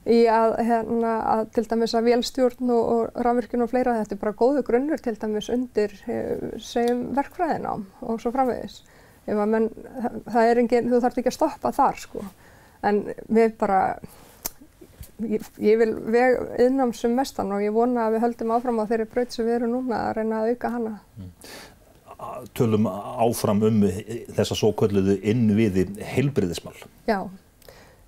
í 0.09 0.21
að, 0.33 0.55
hérna, 0.65 1.15
að 1.35 1.43
til 1.57 1.65
dæmis 1.69 1.95
að 1.99 2.07
vélstjórn 2.09 2.71
og, 2.73 2.93
og 2.95 3.25
rafvirkjun 3.27 3.67
og 3.67 3.73
fleira 3.73 3.97
þetta 3.99 4.17
er 4.17 4.23
bara 4.23 4.39
góðu 4.39 4.63
grunnur 4.67 5.03
til 5.05 5.17
dæmis 5.21 5.51
undir 5.53 5.95
uh, 6.07 6.55
segjum 6.63 7.09
verkfræðinám 7.19 7.85
og 8.07 8.23
svo 8.23 8.33
framvegis. 8.35 8.83
Menn, 9.29 9.67
það 10.25 10.47
er 10.49 10.63
engin, 10.63 10.87
þú 10.89 11.03
þarf 11.05 11.19
ekki 11.21 11.29
að 11.29 11.37
stoppa 11.37 11.73
þar 11.77 11.99
sko 12.01 12.23
en 12.89 13.03
við 13.29 13.51
bara 13.61 13.81
ég, 15.21 15.43
ég 15.61 15.81
vil 15.81 15.91
veg 16.15 16.39
innám 16.65 16.95
sem 16.97 17.13
mestan 17.13 17.53
og 17.53 17.61
ég 17.61 17.75
vona 17.75 18.07
að 18.07 18.17
við 18.17 18.25
höldum 18.25 18.55
áfram 18.55 18.81
á 18.81 18.89
þeirri 18.89 19.09
braut 19.11 19.35
sem 19.35 19.45
við 19.45 19.59
erum 19.59 19.75
núna 19.75 20.07
að 20.07 20.15
reyna 20.21 20.41
að 20.41 20.55
auka 20.55 20.73
hana. 20.79 20.95
Mm 21.19 21.35
tölum 22.59 22.89
áfram 22.89 23.63
um 23.69 23.85
þessa 24.35 24.57
svo 24.59 24.73
kölluðu 24.79 25.19
innviði 25.23 25.87
heilbriðismál. 26.15 26.75
Já, 27.07 27.23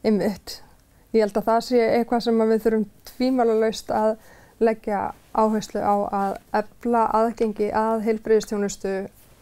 ymmit. 0.07 0.61
Ég 1.15 1.25
held 1.25 1.39
að 1.41 1.49
það 1.49 1.65
sé 1.67 1.81
eitthvað 1.99 2.27
sem 2.27 2.43
við 2.43 2.63
þurfum 2.65 2.85
tvímálulegst 3.11 3.91
að 3.95 4.13
leggja 4.63 5.01
áherslu 5.35 5.81
á 5.83 5.95
að 6.21 6.37
efla 6.61 7.07
aðgengi 7.17 7.71
að 7.75 8.05
heilbriðistjónustu 8.07 8.95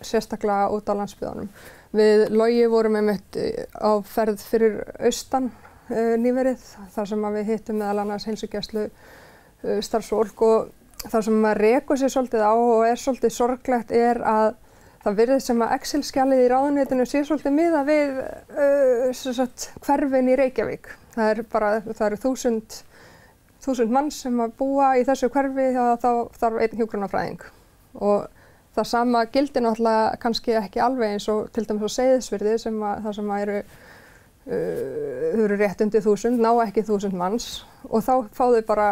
sérstaklega 0.05 0.71
út 0.73 0.89
á 0.89 0.95
landsbyðunum. 1.01 1.49
Við 1.99 2.25
logi 2.37 2.67
vorum 2.71 2.99
einmitt 3.01 3.39
á 3.73 3.91
ferð 4.05 4.43
fyrir 4.45 4.83
austan 5.01 5.51
uh, 5.91 6.15
nýverið 6.21 6.65
þar 6.95 7.11
sem 7.11 7.29
við 7.39 7.53
hittum 7.53 7.81
meðal 7.81 8.05
annars 8.05 8.29
heilsugjastlu 8.29 8.87
uh, 8.89 9.79
starfsfólk 9.85 10.45
og 10.45 10.69
það 11.07 11.27
sem 11.29 11.37
maður 11.43 11.63
rekur 11.65 12.01
sér 12.01 12.13
svolítið 12.15 12.43
á 12.43 12.55
og 12.55 12.87
er 12.89 13.01
svolítið 13.01 13.35
sorglegt 13.35 13.93
er 13.95 14.21
að 14.27 14.49
það 15.05 15.19
verður 15.21 15.43
sem 15.45 15.63
að 15.63 15.75
Excel-skjalið 15.77 16.43
í 16.43 16.49
ráðunitinu 16.53 17.07
sé 17.09 17.23
svolítið 17.27 17.55
miða 17.55 17.85
við 17.87 18.19
uh, 18.59 19.45
hverfin 19.87 20.33
í 20.33 20.39
Reykjavík. 20.41 20.91
Það 21.15 21.31
er 21.33 21.43
bara, 21.53 21.71
það 21.87 22.05
eru 22.09 22.21
þúsund, 22.25 22.81
þúsund 23.65 23.95
mann 23.95 24.11
sem 24.15 24.43
að 24.43 24.57
búa 24.59 24.91
í 24.99 25.07
þessu 25.07 25.31
hverfi 25.35 25.71
þá 25.77 26.11
þarf 26.39 26.61
einn 26.65 26.81
hjógrunafræðing 26.81 27.47
og 27.99 28.27
það 28.77 28.91
sama 28.91 29.25
gildir 29.33 29.65
náttúrulega 29.65 30.19
kannski 30.23 30.55
ekki 30.59 30.83
alveg 30.83 31.17
eins 31.17 31.29
og 31.33 31.49
til 31.55 31.65
dæmis 31.67 31.91
á 31.91 31.97
segðsverði 31.99 32.59
sem 32.63 32.83
að 32.87 33.07
það 33.07 33.17
sem 33.19 33.33
að 33.35 33.45
eru 33.47 33.63
þau 34.49 35.45
eru 35.45 35.59
rétt 35.61 35.83
undir 35.85 36.03
þúsund, 36.05 36.41
ná 36.41 36.51
ekki 36.65 36.85
þúsund 36.89 37.17
manns 37.19 37.49
og 37.85 38.01
þá 38.05 38.13
fá 38.33 38.45
þau 38.55 38.63
bara 38.69 38.89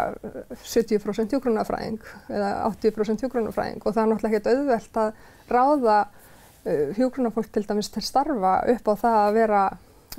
70% 0.61 1.33
hjógrunafræðing 1.33 2.03
eða 2.29 2.51
80% 2.69 3.25
hjógrunafræðing 3.25 3.81
og 3.81 3.97
það 3.97 4.03
er 4.03 4.11
náttúrulega 4.11 4.37
ekkert 4.37 4.51
auðvelt 4.53 5.01
að 5.01 5.23
ráða 5.49 5.99
uh, 6.05 6.91
hjógrunafólk 6.99 7.49
til 7.55 7.65
dæmis 7.69 7.91
til 7.95 8.05
starfa 8.05 8.59
upp 8.75 8.91
á 8.93 8.95
það 9.05 9.21
að 9.23 9.39
vera 9.39 9.63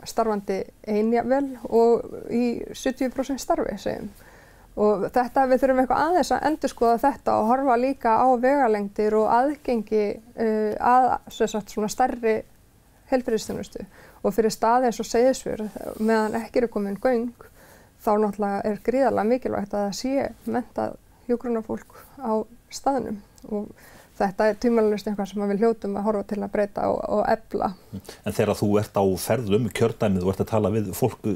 starfandi 0.05 0.57
einjavel 0.89 1.45
og 1.73 2.33
í 2.33 2.43
70% 2.69 3.41
starfi 3.41 3.77
segjum. 3.81 4.09
Og 4.77 5.07
þetta 5.09 5.47
við 5.49 5.63
þurfum 5.63 5.79
eitthvað 5.81 6.01
aðeins 6.03 6.33
að 6.35 6.43
endur 6.51 6.69
skoða 6.69 6.97
þetta 7.01 7.37
og 7.39 7.47
horfa 7.49 7.77
líka 7.81 8.11
á 8.21 8.27
vegalengdir 8.37 9.15
og 9.17 9.31
aðgengi 9.33 10.03
uh, 10.17 10.73
að 10.77 11.07
sagt, 11.33 11.77
stærri 11.93 12.37
helbriðstjónustu 13.07 13.85
og 14.27 14.35
fyrir 14.35 14.53
staði 14.53 14.89
eins 14.89 15.01
og 15.01 15.07
segðisfjörð 15.07 15.77
meðan 16.03 16.39
ekki 16.41 16.61
eru 16.61 16.71
komin 16.73 16.99
göng 17.01 17.29
þá 18.03 18.11
náttúrulega 18.21 18.63
er 18.69 18.81
gríðarlega 18.85 19.31
mikilvægt 19.31 19.75
að 19.75 19.85
það 19.87 19.99
sé 20.01 20.51
mentað 20.51 20.97
hjógrunafólk 21.27 22.01
á 22.19 22.31
staðnum 22.73 23.21
og 23.47 23.71
þetta 24.17 24.47
er 24.49 24.57
tímalust 24.61 25.07
eitthvað 25.07 25.29
sem 25.31 25.43
við 25.51 25.63
hljótum 25.63 25.97
að 25.99 26.07
horfa 26.07 26.23
til 26.31 26.39
að 26.41 26.53
breyta 26.53 26.87
og, 26.91 27.01
og 27.17 27.23
ebla. 27.29 27.69
En 28.25 28.33
þegar 28.33 28.57
þú 28.57 28.69
ert 28.81 28.97
á 28.97 29.05
ferðlum, 29.21 29.67
kjördæmið, 29.77 30.23
þú 30.23 30.31
ert 30.33 30.41
að 30.43 30.49
tala 30.53 30.71
við 30.73 30.89
fólk, 30.97 31.27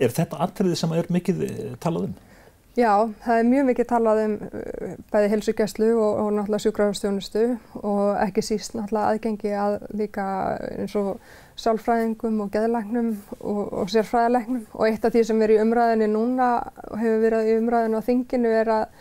er 0.00 0.16
þetta 0.16 0.40
atriði 0.46 0.80
sem 0.80 0.96
er 0.96 1.10
mikið 1.14 1.44
talað 1.82 2.10
um? 2.10 2.18
Já, 2.78 3.10
það 3.24 3.34
er 3.34 3.46
mjög 3.48 3.64
mikið 3.66 3.86
talað 3.90 4.18
um 4.22 4.34
uh, 4.46 4.90
bæði 5.10 5.30
helsugæslu 5.32 5.88
og, 5.98 6.18
og 6.22 6.28
náttúrulega 6.36 6.62
sjúkrafstjónustu 6.62 7.44
og 7.82 8.02
ekki 8.22 8.44
síst 8.46 8.76
náttúrulega 8.78 9.08
aðgengi 9.10 9.54
að 9.58 9.76
líka 9.98 10.26
eins 10.78 10.94
og 11.00 11.18
sálfræðingum 11.58 12.38
og 12.44 12.52
geðlagnum 12.54 13.10
og, 13.40 13.60
og 13.82 13.90
sérfræðilegnum 13.90 14.62
og 14.70 14.86
eitt 14.86 15.04
af 15.04 15.16
því 15.16 15.26
sem 15.26 15.42
er 15.42 15.56
í 15.56 15.58
umræðinni 15.64 16.10
núna 16.14 16.52
og 16.86 17.02
hefur 17.02 17.24
verið 17.26 17.50
í 17.50 17.58
umræðinu 17.58 17.98
á 17.98 18.06
þinginu 18.06 18.56
er 18.62 18.72
að, 18.76 18.96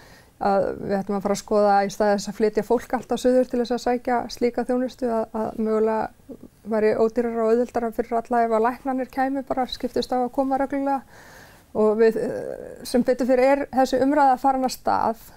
að 0.50 0.70
við 0.82 0.98
ættum 1.04 1.20
að 1.20 1.26
fara 1.28 1.38
að 1.38 1.44
skoða 1.46 1.80
í 1.86 1.94
staðis 1.94 2.30
að 2.32 2.40
flytja 2.42 2.68
fólk 2.68 2.96
alltaf 2.98 3.22
söður 3.22 3.52
til 3.52 3.62
þess 3.62 3.78
að 3.78 3.86
sækja 3.86 4.22
slíka 4.34 4.66
þjónustu 4.66 5.14
að, 5.14 5.26
að 5.30 5.62
mögulega 5.62 6.40
væri 6.70 6.96
ódýrar 6.98 7.44
og 7.44 7.52
auðvildara 7.54 7.94
fyrir 7.96 8.22
alla 8.24 8.48
ef 8.48 8.56
að 8.58 8.66
læknanir 8.66 9.14
kæmi 9.14 9.46
bara 9.46 9.70
skiptist 9.70 10.10
á 10.10 10.18
að 10.26 10.32
koma 10.34 10.58
reglulega 10.58 11.04
og 11.74 12.00
við, 12.00 12.18
eh, 12.18 12.80
sem 12.84 13.04
betur 13.04 13.30
fyrir 13.30 13.52
er 13.52 13.68
þessi 13.74 14.02
umræða 14.02 14.40
hann 14.42 14.66
að 14.66 14.74
stað 14.74 15.28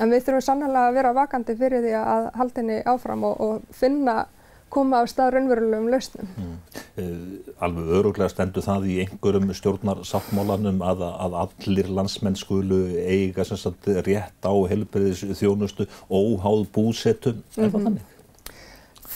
en 0.00 0.10
við 0.10 0.24
þurfum 0.26 0.46
sannlega 0.46 0.88
að 0.88 0.98
vera 0.98 1.14
vakandi 1.16 1.56
fyrir 1.58 1.84
því 1.84 1.94
að 2.00 2.26
haldinni 2.38 2.82
áfram 2.86 3.24
og, 3.24 3.40
og 3.40 3.62
finna 3.74 4.26
koma 4.68 5.00
á 5.00 5.04
stað 5.08 5.32
raunverulegum 5.36 5.88
lausnum. 5.88 6.28
Mm. 6.36 6.56
Uh, 6.98 7.54
alveg 7.64 7.92
öruglega 8.00 8.28
stendur 8.32 8.64
það 8.66 8.88
í 8.90 8.98
einhverjum 9.04 9.54
stjórnarsáttmálanum 9.56 10.82
að, 10.84 11.04
að 11.08 11.38
allir 11.44 11.88
landsmenn 11.98 12.36
skulu 12.38 12.82
eiga 13.00 13.46
sagt, 13.48 13.88
rétt 14.06 14.44
á 14.44 14.52
helbriðis 14.52 15.24
þjónustu 15.40 15.88
óháð 16.10 16.66
búsettum. 16.74 17.42
Er 17.56 17.64
mm 17.64 17.64
-hmm. 17.64 17.72
það 17.72 17.78
mhm. 17.78 17.84
þannig? 17.88 18.14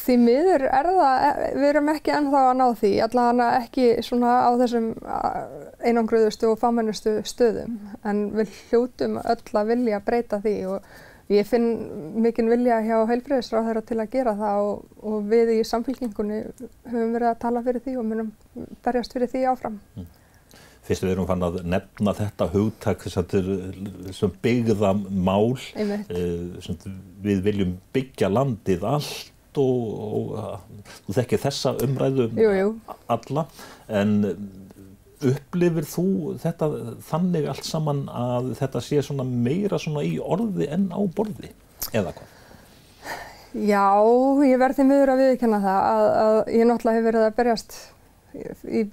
Því 0.03 0.17
miður 0.19 0.65
er 0.67 0.89
það, 0.89 1.25
e, 1.27 1.47
við 1.61 1.69
erum 1.69 1.91
ekki 1.93 2.13
ennþá 2.17 2.43
að 2.49 2.57
ná 2.59 2.65
því, 2.81 2.91
allavega 3.05 3.49
ekki 3.61 3.87
svona 4.03 4.33
á 4.49 4.51
þessum 4.59 4.89
einangruðustu 5.83 6.51
og 6.51 6.59
fámennustu 6.59 7.15
stöðum 7.29 7.79
en 8.09 8.25
við 8.35 8.55
hljótum 8.71 9.21
öll 9.23 9.59
að 9.61 9.73
vilja 9.73 10.01
breyta 10.03 10.41
því 10.43 10.55
og 10.73 10.89
ég 11.33 11.47
finn 11.49 11.69
mikinn 12.25 12.51
vilja 12.51 12.81
hjá 12.85 12.97
heilbreyðisráð 13.11 13.83
til 13.89 14.01
að 14.03 14.11
gera 14.17 14.35
það 14.39 14.65
og, 14.71 14.89
og 15.07 15.29
við 15.31 15.55
í 15.57 15.61
samfélkingunni 15.67 16.41
höfum 16.91 17.15
verið 17.15 17.31
að 17.31 17.39
tala 17.45 17.63
fyrir 17.67 17.85
því 17.87 17.97
og 18.01 18.09
munum 18.09 18.35
berjast 18.85 19.15
fyrir 19.15 19.31
því 19.31 19.47
áfram. 19.53 19.79
Mm. 19.97 20.11
Fyrst 20.83 21.05
við 21.07 21.13
erum 21.15 21.29
fann 21.29 21.45
að 21.47 21.61
nefna 21.71 22.13
þetta 22.19 22.49
hugtak 22.51 23.05
sem 23.07 24.33
byggða 24.43 24.97
mál, 24.99 25.55
eh, 25.79 26.73
við 27.23 27.45
viljum 27.47 27.77
byggja 27.95 28.33
landið 28.33 28.89
allt 28.91 29.32
og, 29.61 30.33
og 30.33 30.93
þú 31.07 31.17
þekkir 31.19 31.43
þessa 31.47 31.75
umræðu 31.85 32.29
jú, 32.39 32.51
jú. 32.57 32.69
alla 33.13 33.47
en 33.93 34.15
upplifir 35.23 35.87
þú 35.87 36.07
þetta 36.43 36.69
þannig 37.07 37.49
allt 37.53 37.67
saman 37.67 38.05
að 38.11 38.53
þetta 38.59 38.83
sé 38.83 39.03
svona 39.07 39.27
meira 39.29 39.79
svona 39.81 40.05
í 40.07 40.17
orði 40.19 40.69
en 40.73 40.89
á 40.91 41.01
borði 41.15 41.53
eða 41.93 42.15
hvað? 42.17 42.29
Já, 43.53 43.85
ég 44.49 44.61
verði 44.63 44.87
miður 44.89 45.13
að 45.13 45.23
viðkjanna 45.27 45.61
það 45.61 45.89
að, 45.93 46.07
að 46.23 46.37
ég 46.57 46.69
náttúrulega 46.69 46.99
hef 46.99 47.09
verið 47.11 47.27
að 47.27 47.35
berjast 47.37 47.75
í 48.65 48.85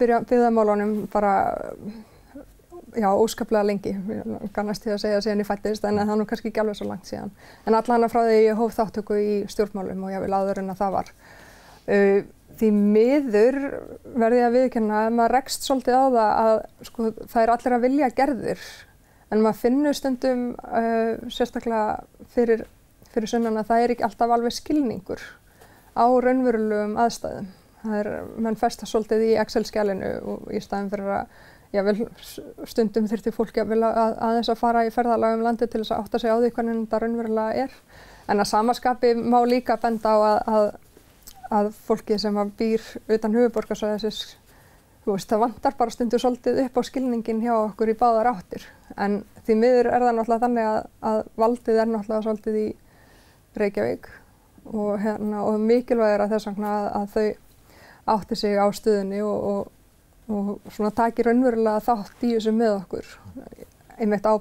byggðamálunum 0.00 0.94
bara 1.12 1.32
já, 2.96 3.08
óskaplega 3.12 3.66
lengi, 3.66 3.92
kannast 4.56 4.84
því 4.84 4.94
að 4.94 5.02
segja 5.02 5.22
síðan 5.24 5.42
ég 5.42 5.48
fættist 5.48 5.84
en 5.84 6.00
það 6.00 6.14
er 6.14 6.20
nú 6.20 6.26
kannski 6.28 6.50
ekki 6.50 6.62
alveg 6.62 6.78
svo 6.78 6.88
langt 6.88 7.08
síðan. 7.08 7.32
En 7.66 7.76
allan 7.78 8.06
að 8.06 8.14
frá 8.14 8.22
því 8.24 8.38
ég 8.40 8.60
hóf 8.60 8.76
þáttöku 8.76 9.18
í 9.20 9.34
stjórnmálum 9.52 10.06
og 10.06 10.14
ég 10.14 10.24
vil 10.24 10.36
aður 10.36 10.62
en 10.62 10.72
að 10.72 10.80
það 10.82 10.96
var. 10.96 11.12
Uh, 11.86 12.20
því 12.56 12.70
miður 12.74 13.58
verði 14.16 14.40
ég 14.40 14.48
að 14.48 14.56
viðkynna 14.56 15.00
að 15.04 15.16
maður 15.18 15.34
rekst 15.36 15.66
svolítið 15.66 15.98
á 15.98 16.04
það 16.04 16.30
að 16.46 16.54
sko, 16.88 17.10
það 17.32 17.42
er 17.42 17.52
allir 17.54 17.76
að 17.76 17.84
vilja 17.84 18.12
gerðir 18.16 18.68
en 19.30 19.42
maður 19.42 19.60
finnur 19.64 19.98
stundum 19.98 20.46
uh, 20.54 21.28
sérstaklega 21.32 22.30
fyrir, 22.32 22.64
fyrir 23.12 23.30
sunnan 23.30 23.60
að 23.60 23.70
það 23.72 23.84
er 23.84 23.94
ekki 23.94 24.06
alltaf 24.08 24.34
alveg 24.36 24.56
skilningur 24.56 25.22
á 25.96 26.06
raunverulegum 26.06 26.96
aðstæðum. 27.00 27.52
Það 27.86 27.98
er, 28.00 28.08
mann 28.42 28.58
festa 28.58 28.86
svolítið 28.88 29.22
í 29.28 29.34
Excel-skjælinu 29.40 30.10
og 30.26 30.48
í 30.52 30.60
staðin 30.64 30.90
fyrir 30.92 31.12
að 31.20 31.36
Vel, 31.84 32.06
stundum 32.68 33.08
þurfti 33.10 33.32
fólki 33.34 33.62
að, 33.62 33.72
að 33.86 34.16
aðeins 34.28 34.50
að 34.52 34.60
fara 34.60 34.84
í 34.86 34.92
ferðalagum 34.94 35.44
landi 35.44 35.68
til 35.68 35.82
þess 35.82 35.94
að 35.94 36.02
átta 36.04 36.20
sig 36.22 36.32
á 36.32 36.36
því 36.38 36.50
hvernig 36.56 36.80
þetta 36.84 37.00
raunverulega 37.02 37.66
er. 37.66 37.76
En 38.26 38.42
að 38.42 38.50
samaskapi 38.50 39.12
má 39.18 39.38
líka 39.46 39.76
benda 39.82 40.14
á 40.14 40.18
að, 40.18 40.38
að, 40.56 40.66
að 41.58 41.70
fólki 41.86 42.18
sem 42.18 42.40
býr 42.58 42.82
utan 43.16 43.36
huguborgarsvæðis, 43.36 44.36
það 45.06 45.42
vantar 45.44 45.76
bara 45.78 45.94
stundu 45.94 46.18
svolítið 46.18 46.64
upp 46.64 46.78
á 46.78 46.82
skilningin 46.88 47.42
hjá 47.44 47.54
okkur 47.54 47.92
í 47.92 47.98
báðar 47.98 48.32
áttir. 48.32 48.66
En 48.98 49.20
því 49.46 49.58
miður 49.60 49.90
er 49.92 50.02
það 50.02 50.16
náttúrulega 50.18 50.46
þannig 50.46 50.70
að 51.12 51.20
valdið 51.38 51.82
er 51.82 51.90
náttúrulega 51.92 52.26
svolítið 52.26 52.60
í 52.62 52.68
Reykjavík 53.56 54.08
og, 54.72 54.98
hérna, 55.00 55.44
og 55.46 55.60
mikilvægir 55.62 56.24
að 56.24 56.34
þess 56.34 56.50
að 56.50 57.12
þau 57.14 57.28
átti 58.16 58.38
sig 58.38 58.58
á 58.58 58.66
stuðinni 58.74 59.22
og, 59.22 59.46
og 59.50 59.75
og 60.26 60.70
svona 60.74 60.92
takir 60.94 61.28
raunverulega 61.30 61.82
þátt 61.86 62.24
í 62.26 62.34
þessu 62.34 62.54
með 62.56 62.78
okkur 62.80 63.10
einmitt 63.96 64.26
á 64.26 64.34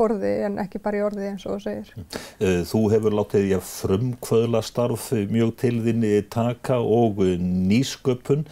borði 0.00 0.30
en 0.46 0.58
ekki 0.62 0.80
bara 0.82 1.00
í 1.00 1.04
orði 1.04 1.28
eins 1.28 1.44
og 1.44 1.58
þú 1.58 1.64
segir. 1.64 1.92
Mm. 1.98 2.64
Þú 2.70 2.80
hefur 2.94 3.16
látið 3.18 3.46
ég 3.50 3.66
frumkvöðla 3.66 4.62
starf 4.64 5.10
mjög 5.30 5.54
til 5.60 5.74
þinni 5.84 6.12
taka 6.32 6.80
og 6.80 7.20
nýsköpun. 7.44 8.46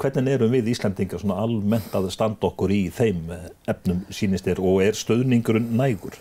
Hvernig 0.00 0.32
erum 0.32 0.54
við 0.56 0.72
Íslandingar 0.72 1.22
svona 1.22 1.40
almennt 1.44 1.96
að 1.98 2.10
standa 2.14 2.48
okkur 2.48 2.72
í 2.72 2.82
þeim 2.94 3.32
efnum 3.68 4.04
sínist 4.12 4.48
er 4.48 4.62
og 4.62 4.82
er 4.86 4.98
stöðningurinn 4.98 5.74
nægur? 5.78 6.16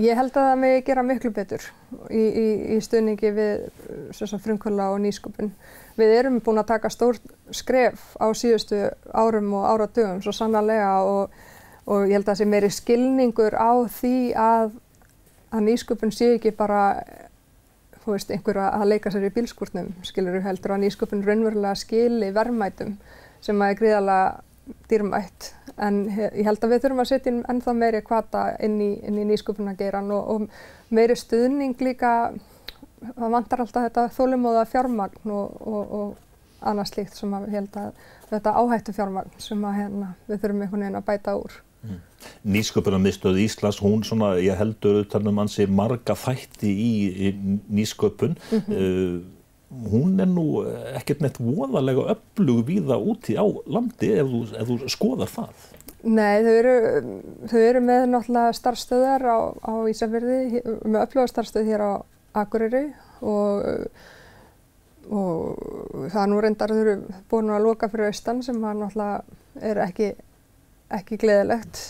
Ég 0.00 0.16
held 0.16 0.32
að 0.32 0.46
það 0.46 0.60
með 0.62 0.78
gera 0.86 1.02
miklu 1.04 1.30
betur 1.36 1.64
í, 2.08 2.22
í, 2.22 2.46
í 2.72 2.80
stöðningi 2.80 3.32
við 3.36 3.66
frumkvöla 4.40 4.92
og 4.94 5.02
nýsköpun. 5.04 5.52
Við 5.98 6.14
erum 6.18 6.38
búin 6.44 6.60
að 6.62 6.70
taka 6.72 6.90
stór 6.92 7.18
skref 7.52 8.14
á 8.16 8.26
síðustu 8.36 8.78
árum 9.12 9.52
og 9.58 9.66
áratugum 9.68 10.22
svo 10.24 10.32
sannarlega 10.36 10.92
og, 11.04 11.34
og 11.84 12.06
ég 12.06 12.16
held 12.16 12.24
að 12.24 12.30
það 12.30 12.40
sé 12.40 12.48
meiri 12.48 12.70
skilningur 12.72 13.56
á 13.58 13.72
því 14.00 14.16
að, 14.38 14.72
að 15.52 15.66
nýsköpun 15.68 16.14
sé 16.14 16.32
ekki 16.36 16.54
bara 16.56 16.84
veist, 18.06 18.32
einhver 18.32 18.58
að 18.64 18.88
leika 18.90 19.12
sér 19.12 19.28
í 19.28 19.34
bílskúrnum, 19.34 19.92
skilur 20.06 20.38
við 20.38 20.46
heldur 20.48 20.74
að 20.74 20.86
nýsköpun 20.86 21.26
raunverulega 21.26 21.74
skili 21.78 22.32
verðmætum 22.34 22.96
sem 23.42 23.62
að 23.62 23.74
er 23.74 23.78
gríðalega 23.80 24.72
dýrmætt. 24.90 25.50
En 25.82 26.04
ég 26.08 26.46
held 26.46 26.62
að 26.62 26.72
við 26.72 26.84
þurfum 26.84 27.02
að 27.02 27.10
setja 27.10 27.34
ennþá 27.52 27.74
meiri 27.76 28.02
kvata 28.06 28.42
inn 28.62 28.78
í, 28.82 28.90
í 29.02 29.26
nýsköpunageiran 29.30 30.10
og, 30.14 30.32
og 30.34 30.94
meiri 30.94 31.16
stuðning 31.18 31.78
líka 31.82 32.32
það 33.10 33.34
vantar 33.36 33.64
alltaf 33.64 33.88
þetta 33.88 34.06
þólumóða 34.16 34.64
fjármagn 34.70 35.34
og, 35.34 35.58
og, 35.66 35.96
og 35.98 36.68
annað 36.70 36.92
slíkt 36.92 37.18
sem 37.18 37.34
að 37.36 37.50
held 37.52 37.76
að 37.80 37.90
þetta 38.30 38.54
áhættu 38.60 38.94
fjármagn 38.96 39.36
sem 39.42 39.66
að 39.66 39.78
hérna, 39.80 40.14
við 40.28 40.42
þurfum 40.44 40.64
einhvern 40.64 40.86
veginn 40.86 41.00
að 41.00 41.06
bæta 41.10 41.36
úr. 41.40 41.58
Mm. 41.82 42.00
Nýsköpunarmiðstöð 42.54 43.38
Íslands, 43.42 43.80
hún 43.82 44.04
svona, 44.06 44.36
ég 44.38 44.58
heldur 44.58 45.00
utanum 45.02 45.40
hansi 45.42 45.66
marga 45.66 46.14
þætti 46.14 46.70
í, 46.70 46.92
í 47.10 47.32
nýsköpun. 47.74 48.36
Mm 48.38 48.60
-hmm. 48.66 48.76
uh, 48.78 49.40
hún 49.92 50.20
er 50.20 50.28
nú 50.28 50.46
ekkert 50.98 51.22
neitt 51.24 51.40
voðalega 51.40 52.12
öflug 52.14 52.66
viða 52.68 52.98
úti 53.00 53.34
á 53.40 53.46
landi 53.66 54.12
ef 54.12 54.26
þú, 54.28 54.42
ef 54.60 54.68
þú 54.68 54.90
skoðar 54.92 55.32
það. 55.32 55.68
Nei, 56.02 56.42
þau 56.42 56.54
eru, 56.58 56.76
þau 57.46 57.60
eru 57.62 57.80
með 57.80 58.06
náttúrulega 58.10 58.52
starfstöðar 58.58 59.22
á, 59.22 59.38
á 59.54 59.72
Ísafjörði, 59.86 60.62
með 60.84 61.04
öfluga 61.04 61.30
starfstöð 61.30 61.70
hér 61.70 61.84
á 61.86 61.92
Akureyri 62.38 62.84
og, 63.22 63.88
og 65.12 66.06
það 66.12 66.28
nú 66.30 66.42
reyndar 66.42 66.72
þau 66.72 66.82
eru 66.82 66.98
búin 67.30 67.52
að 67.52 67.66
loka 67.66 67.90
fyrir 67.92 68.12
austan 68.12 68.42
sem 68.44 68.60
það 68.62 68.78
náttúrulega 68.80 69.66
er 69.72 69.82
ekki, 69.84 70.12
ekki 70.98 71.20
gleðilegt. 71.20 71.82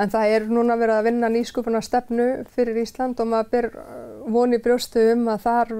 En 0.00 0.12
það 0.12 0.34
er 0.36 0.46
núna 0.48 0.76
verið 0.80 0.96
að 0.96 1.06
vinna 1.08 1.28
nýskupuna 1.32 1.80
stefnu 1.84 2.28
fyrir 2.54 2.78
Ísland 2.84 3.18
og 3.20 3.28
maður 3.32 3.50
ber 3.52 3.68
voni 4.30 4.60
brjóstu 4.62 5.02
um 5.14 5.26
að 5.32 5.42
þar 5.44 5.72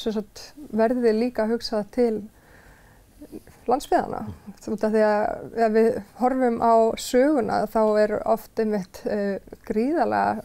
sagt, 0.00 0.42
verði 0.76 1.14
líka 1.16 1.46
hugsað 1.48 1.86
til 1.94 2.14
landsbyðana. 3.70 4.24
Þú 4.60 4.74
veit 4.74 4.84
að 4.86 4.96
því 4.96 5.02
að 5.06 5.58
ef 5.66 5.74
við 5.76 5.90
horfum 6.20 6.58
á 6.58 6.74
söguna 7.00 7.58
þá 7.70 7.82
er 8.02 8.14
oft 8.32 8.62
einmitt 8.62 9.02
uh, 9.06 9.36
gríðalega 9.68 10.42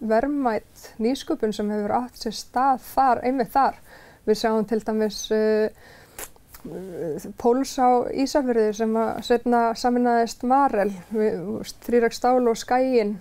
verðmætt 0.00 0.90
nýsköpun 1.02 1.52
sem 1.54 1.70
hefur 1.72 1.96
átt 2.00 2.20
sér 2.20 2.36
stað 2.36 2.84
þar, 2.88 3.24
einmitt 3.28 3.52
þar. 3.54 3.80
Við 4.28 4.38
sjáum 4.42 4.66
til 4.68 4.80
dæmis 4.84 5.24
uh, 5.34 5.68
Póls 7.40 7.72
á 7.80 8.04
Ísafjörði 8.12 8.68
sem 8.76 8.96
að 9.00 9.10
setna 9.24 9.60
saminnaðist 9.78 10.44
Marel, 10.48 10.92
þrýræk 11.86 12.16
stál 12.16 12.42
og 12.44 12.58
skæin. 12.60 13.16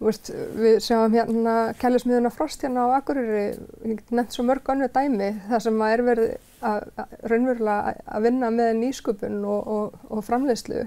Við 0.00 0.78
sjáum 0.84 1.14
hérna 1.16 1.72
kælismiðuna 1.80 2.32
Frost 2.32 2.64
hérna 2.64 2.84
á 2.88 2.96
Akureyri, 2.98 3.56
nefnt 4.12 4.36
svo 4.36 4.44
mörg 4.44 4.68
annu 4.72 4.88
dæmi 4.92 5.30
þar 5.48 5.64
sem 5.64 5.84
að 5.84 5.92
er 5.94 6.04
verið 6.04 6.32
að, 6.60 6.88
að 7.00 7.14
raunverulega 7.32 7.94
að 8.04 8.26
vinna 8.28 8.50
með 8.52 8.72
nýsköpun 8.82 9.38
og, 9.44 9.70
og, 9.76 10.00
og 10.12 10.24
framleiðslu 10.26 10.84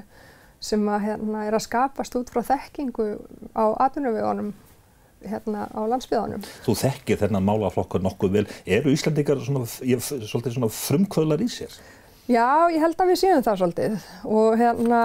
sem 0.62 0.90
að 0.92 1.06
hérna 1.08 1.46
er 1.48 1.58
að 1.58 1.66
skapast 1.66 2.18
út 2.20 2.30
frá 2.34 2.44
þekkingu 2.52 3.10
á 3.58 3.66
atvinnuvegunum 3.88 4.54
hérna 5.28 5.68
á 5.72 5.82
landsbyðanum. 5.92 6.44
Þú 6.66 6.76
þekkir 6.80 7.22
þennan 7.24 7.48
málaflokkur 7.48 8.04
nokkuð 8.04 8.36
vel. 8.38 8.46
Eru 8.66 8.94
Íslandingar 8.94 9.42
svona, 9.44 9.68
svolítið 9.68 10.56
svona 10.56 10.72
frumkvöðlar 10.74 11.44
í 11.44 11.50
sér? 11.52 11.74
Já, 12.30 12.70
ég 12.70 12.78
held 12.84 13.00
að 13.02 13.10
við 13.10 13.18
séum 13.24 13.40
það 13.42 13.56
svolítið 13.58 13.94
og 14.30 14.60
hérna 14.60 15.00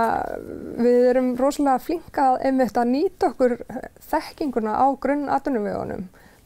við 0.85 1.07
erum 1.09 1.31
rosalega 1.41 1.81
flinkað 1.81 2.43
einmitt 2.45 2.77
að 2.77 2.91
nýta 2.91 3.31
okkur 3.31 3.55
þekkinguna 4.11 4.75
á 4.77 4.87
grunn 5.01 5.31
atvinnuvegunum 5.33 6.03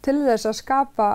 til 0.07 0.15
þess 0.23 0.47
að 0.47 0.55
skapa, 0.61 1.09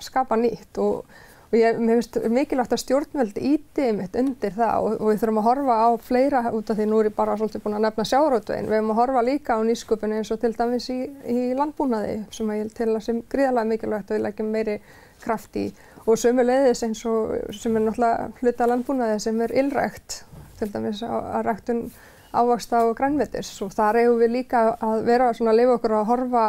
skapa 0.00 0.38
nýtt 0.40 0.80
og 0.80 1.04
og 1.52 1.58
ég 1.60 1.76
finnst 1.76 2.16
mikilvægt 2.32 2.72
að 2.72 2.80
stjórnvöld 2.80 3.36
íti 3.36 3.90
mitt 3.92 4.14
undir 4.16 4.54
það 4.56 4.86
og, 4.86 4.94
og 4.96 5.10
við 5.10 5.18
þurfum 5.20 5.40
að 5.42 5.46
horfa 5.50 5.74
á 5.84 5.88
fleira 6.00 6.42
út 6.56 6.72
af 6.72 6.78
því 6.78 6.86
nú 6.88 7.00
er 7.02 7.10
ég 7.10 7.16
bara 7.18 7.34
svolítið 7.36 7.64
búin 7.66 7.76
að 7.76 7.84
nefna 7.84 8.06
sjárótveginn, 8.08 8.70
við 8.70 8.78
höfum 8.78 8.92
að 8.94 9.00
horfa 9.02 9.24
líka 9.26 9.56
á 9.56 9.60
nýsköpunni 9.68 10.20
eins 10.22 10.32
og 10.32 10.40
til 10.40 10.52
dæmis 10.56 10.88
í, 10.88 10.98
í 11.28 11.40
landbúnaði 11.58 12.14
sem 12.32 12.52
að 12.54 12.62
ég 12.62 12.72
til 12.78 12.88
að 12.94 13.02
sem 13.04 13.20
gríðarlega 13.34 13.68
mikilvægt 13.68 14.10
að 14.12 14.16
við 14.16 14.24
leggjum 14.26 14.54
meiri 14.56 14.78
kraft 15.22 15.60
í. 15.60 15.66
Og 16.06 16.16
sömu 16.18 16.46
leiðis 16.46 16.82
eins 16.86 17.04
og 17.06 17.36
sem 17.54 17.76
er 17.76 17.84
náttúrulega 17.84 18.30
hluta 18.40 18.70
landbúnaði 18.72 19.20
sem 19.22 19.44
er 19.44 19.52
illrækt, 19.60 20.22
til 20.56 20.72
dæmis 20.72 21.04
að, 21.04 21.20
að 21.36 21.46
ræktun 21.50 21.84
ávaksta 22.32 22.86
og 22.88 22.96
grænvetis 22.96 23.52
og 23.60 23.74
þar 23.76 24.00
eigum 24.00 24.20
við 24.22 24.38
líka 24.38 24.64
að 24.80 25.04
vera 25.04 25.32
svona 25.36 25.52
að 25.52 25.60
lifa 25.60 25.76
okkur 25.76 25.94
að 25.98 26.08
horfa 26.08 26.44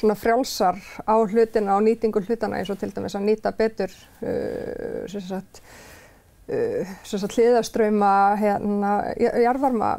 svona 0.00 0.16
frjálsar 0.18 0.80
á 1.06 1.14
hlutina 1.20 1.76
og 1.76 1.84
nýtingu 1.86 2.22
hlutana 2.24 2.60
eins 2.60 2.72
og 2.72 2.80
til 2.80 2.92
dæmis 2.94 3.16
að 3.18 3.28
nýta 3.28 3.52
betur 3.56 3.92
uh, 3.92 5.04
sem 5.10 5.24
sagt, 5.28 5.62
uh, 6.48 6.96
sagt 7.04 7.36
hliðaströyma 7.36 8.12
hérna, 8.40 8.96
jarvarma 9.42 9.94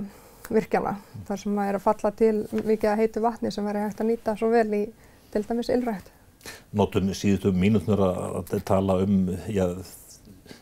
virkjana 0.52 0.98
þar 1.28 1.40
sem 1.40 1.56
maður 1.56 1.72
er 1.72 1.80
að 1.80 1.86
falla 1.88 2.14
til 2.20 2.36
mikið 2.52 2.92
að 2.92 3.02
heitu 3.04 3.24
vatni 3.24 3.52
sem 3.54 3.66
verður 3.66 3.88
hægt 3.88 4.04
að 4.04 4.12
nýta 4.12 4.38
svo 4.40 4.52
vel 4.52 4.68
í 4.76 4.84
til 5.34 5.44
dæmis 5.48 5.72
ylrækt. 5.74 6.12
Nótum 6.76 7.12
síðustu 7.16 7.54
mínutnur 7.56 8.02
að 8.04 8.58
tala 8.68 9.00
um 9.06 9.30
já, 9.48 9.68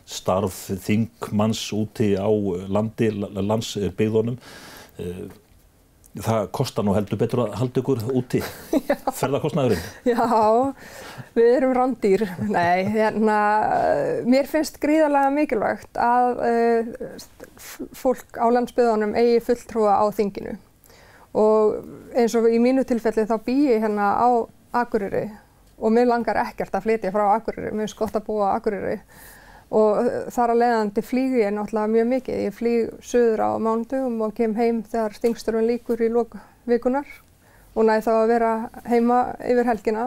starf 0.06 0.68
þingmanns 0.84 1.62
úti 1.74 2.12
á 2.14 2.30
landi, 2.70 3.10
landsbyggðunum. 3.18 4.38
Það 6.12 6.48
kostar 6.52 6.84
nú 6.84 6.92
heldur 6.92 7.16
betur 7.20 7.40
að 7.46 7.54
halda 7.56 7.80
ykkur 7.80 8.02
úti. 8.12 8.42
Ferðarkostnaðurinn. 9.20 9.84
Já, 10.04 10.26
við 11.32 11.48
erum 11.56 11.72
randýr. 11.78 12.26
Nei, 12.52 12.84
hérna, 12.92 13.36
mér 14.28 14.50
finnst 14.50 14.76
gríðarlega 14.82 15.32
mikilvægt 15.32 15.96
að 15.96 16.42
uh, 16.44 16.90
fólk 17.96 18.36
á 18.36 18.44
landsbyðunum 18.52 19.16
eigi 19.16 19.40
fulltrúa 19.46 19.96
á 19.96 20.06
þinginu. 20.12 20.58
Og 21.32 21.78
eins 22.12 22.36
og 22.36 22.50
í 22.52 22.60
mínu 22.60 22.84
tilfelli 22.84 23.24
þá 23.24 23.38
bý 23.46 23.56
ég 23.70 23.86
hérna 23.86 24.12
á 24.20 24.28
Akureyri 24.82 25.30
og 25.82 25.94
mér 25.96 26.10
langar 26.12 26.42
ekkert 26.44 26.76
að 26.76 26.90
flytja 26.90 27.12
frá 27.14 27.30
Akureyri, 27.38 27.72
mér 27.72 27.88
finnst 27.88 27.98
gott 27.98 28.20
að 28.20 28.28
búa 28.28 28.52
á 28.52 28.60
Akureyri 28.60 28.98
og 29.72 30.08
þar 30.34 30.52
að 30.52 30.60
leiðandi 30.60 31.04
flýg 31.06 31.36
ég 31.40 31.54
náttúrulega 31.56 31.92
mjög 31.94 32.08
mikið. 32.10 32.40
Ég 32.46 32.56
flýg 32.56 32.90
söður 33.08 33.44
á 33.48 33.50
mándugum 33.62 34.18
og 34.26 34.34
kem 34.36 34.56
heim 34.58 34.82
þegar 34.84 35.16
stingsturinn 35.16 35.70
líkur 35.70 36.02
í 36.04 36.10
lókvikunar 36.12 37.08
og 37.72 37.88
næði 37.88 38.04
þá 38.04 38.12
að 38.12 38.32
vera 38.34 38.52
heima 38.90 39.22
yfir 39.40 39.70
helgina. 39.70 40.04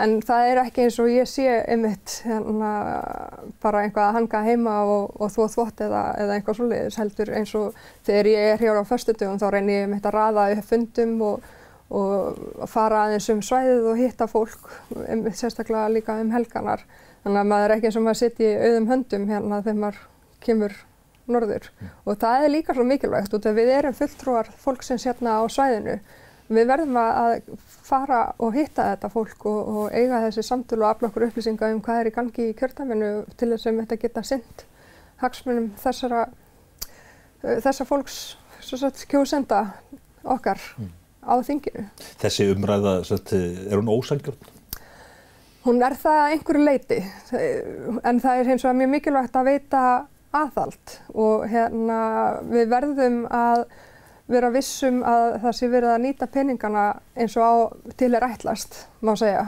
En 0.00 0.16
það 0.26 0.48
er 0.50 0.60
ekki 0.64 0.82
eins 0.82 0.96
og 0.98 1.10
ég 1.12 1.28
sé 1.30 1.44
einmitt 1.70 2.16
hérna, 2.26 2.70
bara 3.62 3.84
einhvað 3.84 4.08
að 4.08 4.16
hanga 4.16 4.40
heima 4.48 4.78
og, 4.90 5.12
og 5.20 5.30
þvó 5.30 5.44
þvott 5.52 5.84
eða, 5.86 6.00
eða 6.24 6.38
einhvað 6.38 6.58
svoleiðis 6.58 6.98
heldur 6.98 7.30
eins 7.38 7.52
og 7.60 7.76
þegar 8.08 8.30
ég 8.32 8.48
er 8.54 8.64
hér 8.64 8.80
á 8.82 8.88
förstutugum 8.88 9.38
þá 9.38 9.46
reynir 9.54 9.76
ég 9.76 9.86
einmitt 9.86 10.08
að 10.10 10.16
raða 10.16 10.48
upp 10.56 10.66
fundum 10.66 11.14
og, 11.28 11.46
og 11.94 12.66
fara 12.72 13.04
aðeins 13.04 13.30
um 13.36 13.44
svæðið 13.46 13.86
og 13.92 14.00
hitta 14.00 14.26
fólk, 14.32 14.66
sérstaklega 15.30 15.86
líka 15.92 16.18
um 16.24 16.34
helganar. 16.34 16.82
Þannig 17.24 17.40
að 17.40 17.52
maður 17.52 17.70
er 17.70 17.76
ekki 17.76 17.88
eins 17.88 17.96
og 17.96 18.04
maður 18.04 18.20
sitt 18.20 18.42
í 18.44 18.50
auðum 18.52 18.90
höndum 18.90 19.30
hérna 19.30 19.62
þegar 19.64 19.80
maður 19.80 20.02
kemur 20.44 20.74
norður. 21.24 21.70
Mm. 21.80 21.94
Og 22.04 22.18
það 22.20 22.44
er 22.44 22.52
líka 22.52 22.76
svo 22.76 22.84
mikilvægt 22.88 23.36
út 23.38 23.48
af 23.48 23.56
við 23.56 23.72
erum 23.78 23.96
fulltrúar 23.96 24.50
fólksins 24.60 25.06
hérna 25.08 25.38
á 25.40 25.42
svæðinu. 25.48 25.96
Við 26.52 26.68
verðum 26.68 26.98
að 27.00 27.38
fara 27.88 28.20
og 28.36 28.52
hitta 28.52 28.90
þetta 28.90 29.08
fólk 29.12 29.46
og, 29.48 29.60
og 29.64 29.96
eiga 29.96 30.20
þessi 30.26 30.44
samtölu 30.44 30.84
og 30.84 30.90
afla 30.90 31.08
okkur 31.08 31.24
upplýsinga 31.30 31.70
um 31.72 31.80
hvað 31.84 32.02
er 32.02 32.10
í 32.10 32.14
gangi 32.18 32.48
í 32.50 32.56
kjörtaminu 32.58 33.10
til 33.40 33.48
þess 33.54 33.70
að 33.70 33.80
þetta 33.80 34.00
geta 34.02 34.24
synd 34.28 34.66
hagsmunum 35.22 35.70
þessara, 35.80 36.26
þessa 37.40 37.86
fólks 37.88 38.18
sagt, 38.64 39.06
kjósenda 39.08 39.62
okkar 40.20 40.60
mm. 40.80 40.90
á 41.24 41.34
þinginu. 41.46 41.86
Þessi 42.20 42.50
umræða, 42.52 42.98
er 43.00 43.80
hún 43.80 43.92
ósangjörn? 43.92 44.53
Hún 45.64 45.80
er 45.80 45.94
það 45.96 46.30
einhverju 46.34 46.62
leiti 46.66 46.96
en 48.04 48.18
það 48.20 48.40
er 48.40 48.48
hins 48.50 48.64
vegar 48.66 48.76
mjög 48.76 48.90
mikilvægt 48.92 49.36
að 49.40 49.46
veita 49.48 49.82
aðhald 50.36 50.96
og 51.14 51.46
hérna 51.48 52.00
við 52.50 52.68
verðum 52.68 53.16
að 53.32 53.62
vera 54.28 54.50
vissum 54.52 55.02
að 55.08 55.38
það 55.40 55.56
sé 55.56 55.68
verið 55.72 55.92
að 55.94 56.02
nýta 56.04 56.28
peningana 56.34 56.84
eins 57.16 57.36
og 57.40 57.44
á 57.48 57.52
til 57.96 58.10
er 58.16 58.26
ætlast, 58.28 58.76
má 59.00 59.14
segja. 59.16 59.46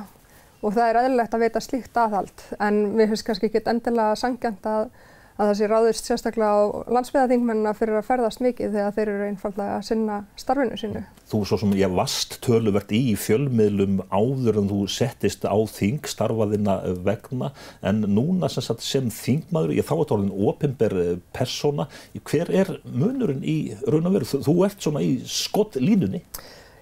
Og 0.65 0.73
það 0.73 0.89
er 0.89 1.01
eðlilegt 1.03 1.37
að 1.37 1.45
veita 1.45 1.63
slíkt 1.65 2.01
aðhald 2.01 2.47
en 2.65 2.81
mér 2.97 3.13
finnst 3.13 3.27
kannski 3.29 3.51
ekki 3.51 3.65
endilega 3.69 4.17
sangjant 4.17 4.69
að 4.73 4.89
að 5.37 5.51
það 5.51 5.59
sé 5.59 5.69
ráðist 5.71 6.09
sérstaklega 6.09 6.49
á 6.49 6.65
landsbyðaþingmennina 6.97 7.75
fyrir 7.77 7.99
að 7.99 8.09
ferðast 8.09 8.43
mikið 8.45 8.73
þegar 8.77 8.95
þeir 8.97 9.11
eru 9.13 9.27
einfallega 9.27 9.77
að 9.77 9.87
sinna 9.91 10.19
starfinu 10.41 10.81
sínu. 10.81 11.03
Þú 11.27 11.41
svo 11.49 11.59
sem 11.61 11.77
ég 11.77 11.95
vast 11.97 12.39
töluvert 12.47 12.93
í 12.97 13.03
fjölmiðlum 13.21 14.01
áður 14.09 14.61
en 14.63 14.71
þú 14.71 14.81
settist 14.97 15.45
á 15.45 15.57
þing 15.71 16.09
starfaðina 16.09 16.79
vegna 17.05 17.53
en 17.85 18.05
núna 18.07 18.51
sem, 18.53 18.65
sagt, 18.65 18.85
sem 18.87 19.13
þingmaður, 19.13 19.77
ég 19.77 19.87
þá 19.87 19.95
er 19.97 20.03
þetta 20.03 20.19
orðin 20.19 20.51
ofinber 20.51 20.99
persóna, 21.37 21.89
hver 22.27 22.53
er 22.63 22.77
munurinn 22.89 23.45
í 23.45 23.59
raun 23.85 24.09
og 24.09 24.17
veru? 24.17 24.31
Þú, 24.31 24.45
þú 24.47 24.59
ert 24.67 24.87
svona 24.87 25.05
í 25.05 25.19
skott 25.29 25.77
línunni. 25.83 26.25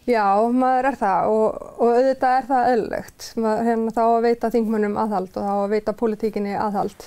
Já, 0.05 0.37
maður 0.53 0.91
er 0.91 0.97
það 1.01 1.31
og, 1.33 1.61
og 1.81 1.95
auðvitað 1.97 2.35
er 2.37 2.49
það 2.51 2.67
öllögt. 2.75 3.29
Hérna 3.41 3.95
þá 3.97 4.03
að 4.05 4.25
veita 4.27 4.51
þingmönnum 4.53 4.99
aðhald 5.01 5.31
og 5.33 5.47
þá 5.47 5.55
að 5.55 5.71
veita 5.73 5.95
politíkinni 5.97 6.59
aðhald. 6.61 7.07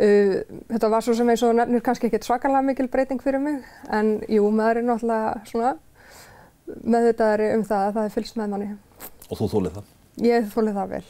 Uh, 0.00 0.40
þetta 0.70 0.88
var 0.88 1.04
svo 1.04 1.12
sem 1.18 1.28
eins 1.28 1.42
og 1.44 1.56
nefnir 1.58 1.82
kannski 1.84 2.08
ekkert 2.08 2.24
svakalega 2.24 2.64
mikil 2.64 2.88
breyting 2.88 3.20
fyrir 3.20 3.42
mig 3.42 3.60
en 3.92 4.14
jú, 4.30 4.46
maður 4.48 4.80
er 4.80 4.86
náttúrulega 4.88 5.50
svona 5.50 5.74
meðvitaðari 6.80 7.50
um 7.56 7.64
það 7.68 7.86
að 7.88 7.96
það 7.98 8.06
er 8.08 8.14
fylgst 8.14 8.38
með 8.40 8.54
manni. 8.54 8.70
Og 9.28 9.40
þú 9.40 9.50
þólið 9.54 9.76
það? 9.78 9.90
Ég 10.24 10.48
þólið 10.54 10.78
það 10.80 10.94
vel. 10.94 11.04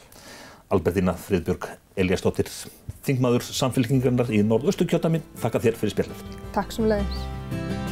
Albertina 0.71 1.15
Friðbjörg 1.19 1.67
Eliasdóttir, 1.99 2.51
þingmaður 3.03 3.47
samfélkingarnar 3.51 4.31
í 4.31 4.39
Norðaustu 4.47 4.87
kjötami, 4.87 5.19
þakka 5.43 5.63
þér 5.67 5.79
fyrir 5.81 5.95
spjallið. 5.97 6.25
Takk 6.55 6.75
sem 6.75 6.87
leiðis. 6.87 7.90